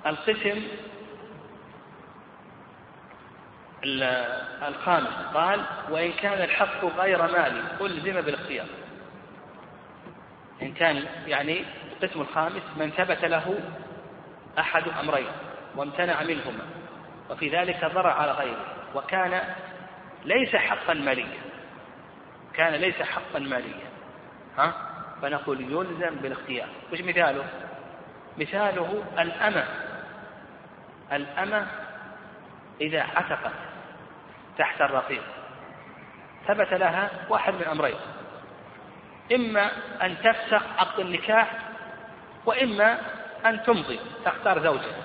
القسم 0.05 0.63
الخامس. 4.67 5.13
قال 5.33 5.61
وإن 5.89 6.11
كان 6.11 6.41
الحق 6.41 6.85
غير 6.85 7.21
مالي 7.21 7.63
ألزم 7.81 8.21
بالاختيار 8.21 8.65
إن 10.61 10.73
كان 10.73 11.05
يعني 11.27 11.63
القسم 11.91 12.21
الخامس 12.21 12.61
من 12.77 12.91
ثبت 12.91 13.25
له 13.25 13.59
أحد 14.59 14.83
أمرين 15.03 15.31
وامتنع 15.75 16.23
منهما 16.23 16.63
وفي 17.29 17.49
ذلك 17.49 17.85
ضرر 17.85 18.09
على 18.09 18.31
غيره 18.31 18.65
وكان 18.95 19.41
ليس 20.25 20.55
حقا 20.55 20.93
ماليا 20.93 21.49
كان 22.53 22.73
ليس 22.73 23.01
حقا 23.01 23.39
ماليا. 23.39 23.89
ها؟ 24.57 24.73
فنقول 25.21 25.61
يلزم 25.61 26.15
بالاختيار. 26.15 26.67
وش 26.93 27.01
مثاله؟ 27.01 27.45
مثاله 28.37 29.03
الأمة. 29.19 29.65
الأمة 31.11 31.67
إذا 32.81 33.01
عتقت 33.01 33.51
تحت 34.57 34.81
الرقيق 34.81 35.23
ثبت 36.47 36.73
لها 36.73 37.09
واحد 37.29 37.53
من 37.53 37.63
أمرين. 37.63 37.95
إما 39.35 39.71
أن 40.01 40.15
تفسخ 40.23 40.63
عقد 40.77 40.99
النكاح 40.99 41.51
وإما 42.45 42.97
أن 43.45 43.63
تمضي 43.63 43.99
تختار 44.25 44.63
زوجها 44.63 45.03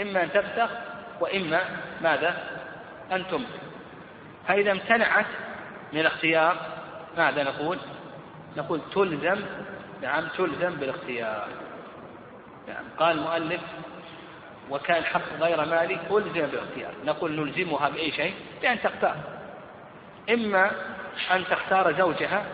إما 0.00 0.22
أن 0.22 0.32
تفسخ 0.32 0.70
وإما 1.20 1.60
ماذا؟ 2.02 2.36
أن 3.12 3.26
تمضي. 3.26 3.58
فإذا 4.48 4.72
امتنعت 4.72 5.26
من 5.92 6.00
الاختيار 6.00 6.56
ماذا 7.16 7.42
نقول؟ 7.42 7.78
نقول 8.56 8.80
تلزم 8.94 9.44
نعم 10.02 10.28
تلزم 10.36 10.76
بالاختيار. 10.76 11.48
نعم 12.68 12.84
قال 12.98 13.18
المؤلف 13.18 13.60
وكان 14.70 15.04
حق 15.04 15.32
غير 15.40 15.64
مالي 15.64 15.98
ألزم 16.10 16.46
بالاختيار. 16.46 16.92
نقول 17.04 17.32
نلزمها 17.32 17.88
بأي 17.88 18.12
شيء؟ 18.12 18.34
بأن 18.62 18.82
تختار. 18.82 19.16
إما 20.30 20.70
أن 21.30 21.44
تختار 21.50 21.92
زوجها 21.92 22.44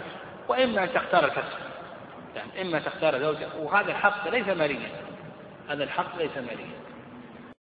وإما 0.49 0.85
أن 0.85 0.93
تختار 0.95 1.25
الفسخ 1.25 1.59
يعني 2.37 2.63
إما 2.63 2.79
تختار 2.79 3.19
زوجها 3.19 3.49
وهذا 3.59 3.91
الحق 3.91 4.29
ليس 4.29 4.49
ماليا. 4.49 4.91
هذا 5.69 5.85
الحق 5.85 6.19
ليس 6.19 6.37
ماليا. 6.37 6.71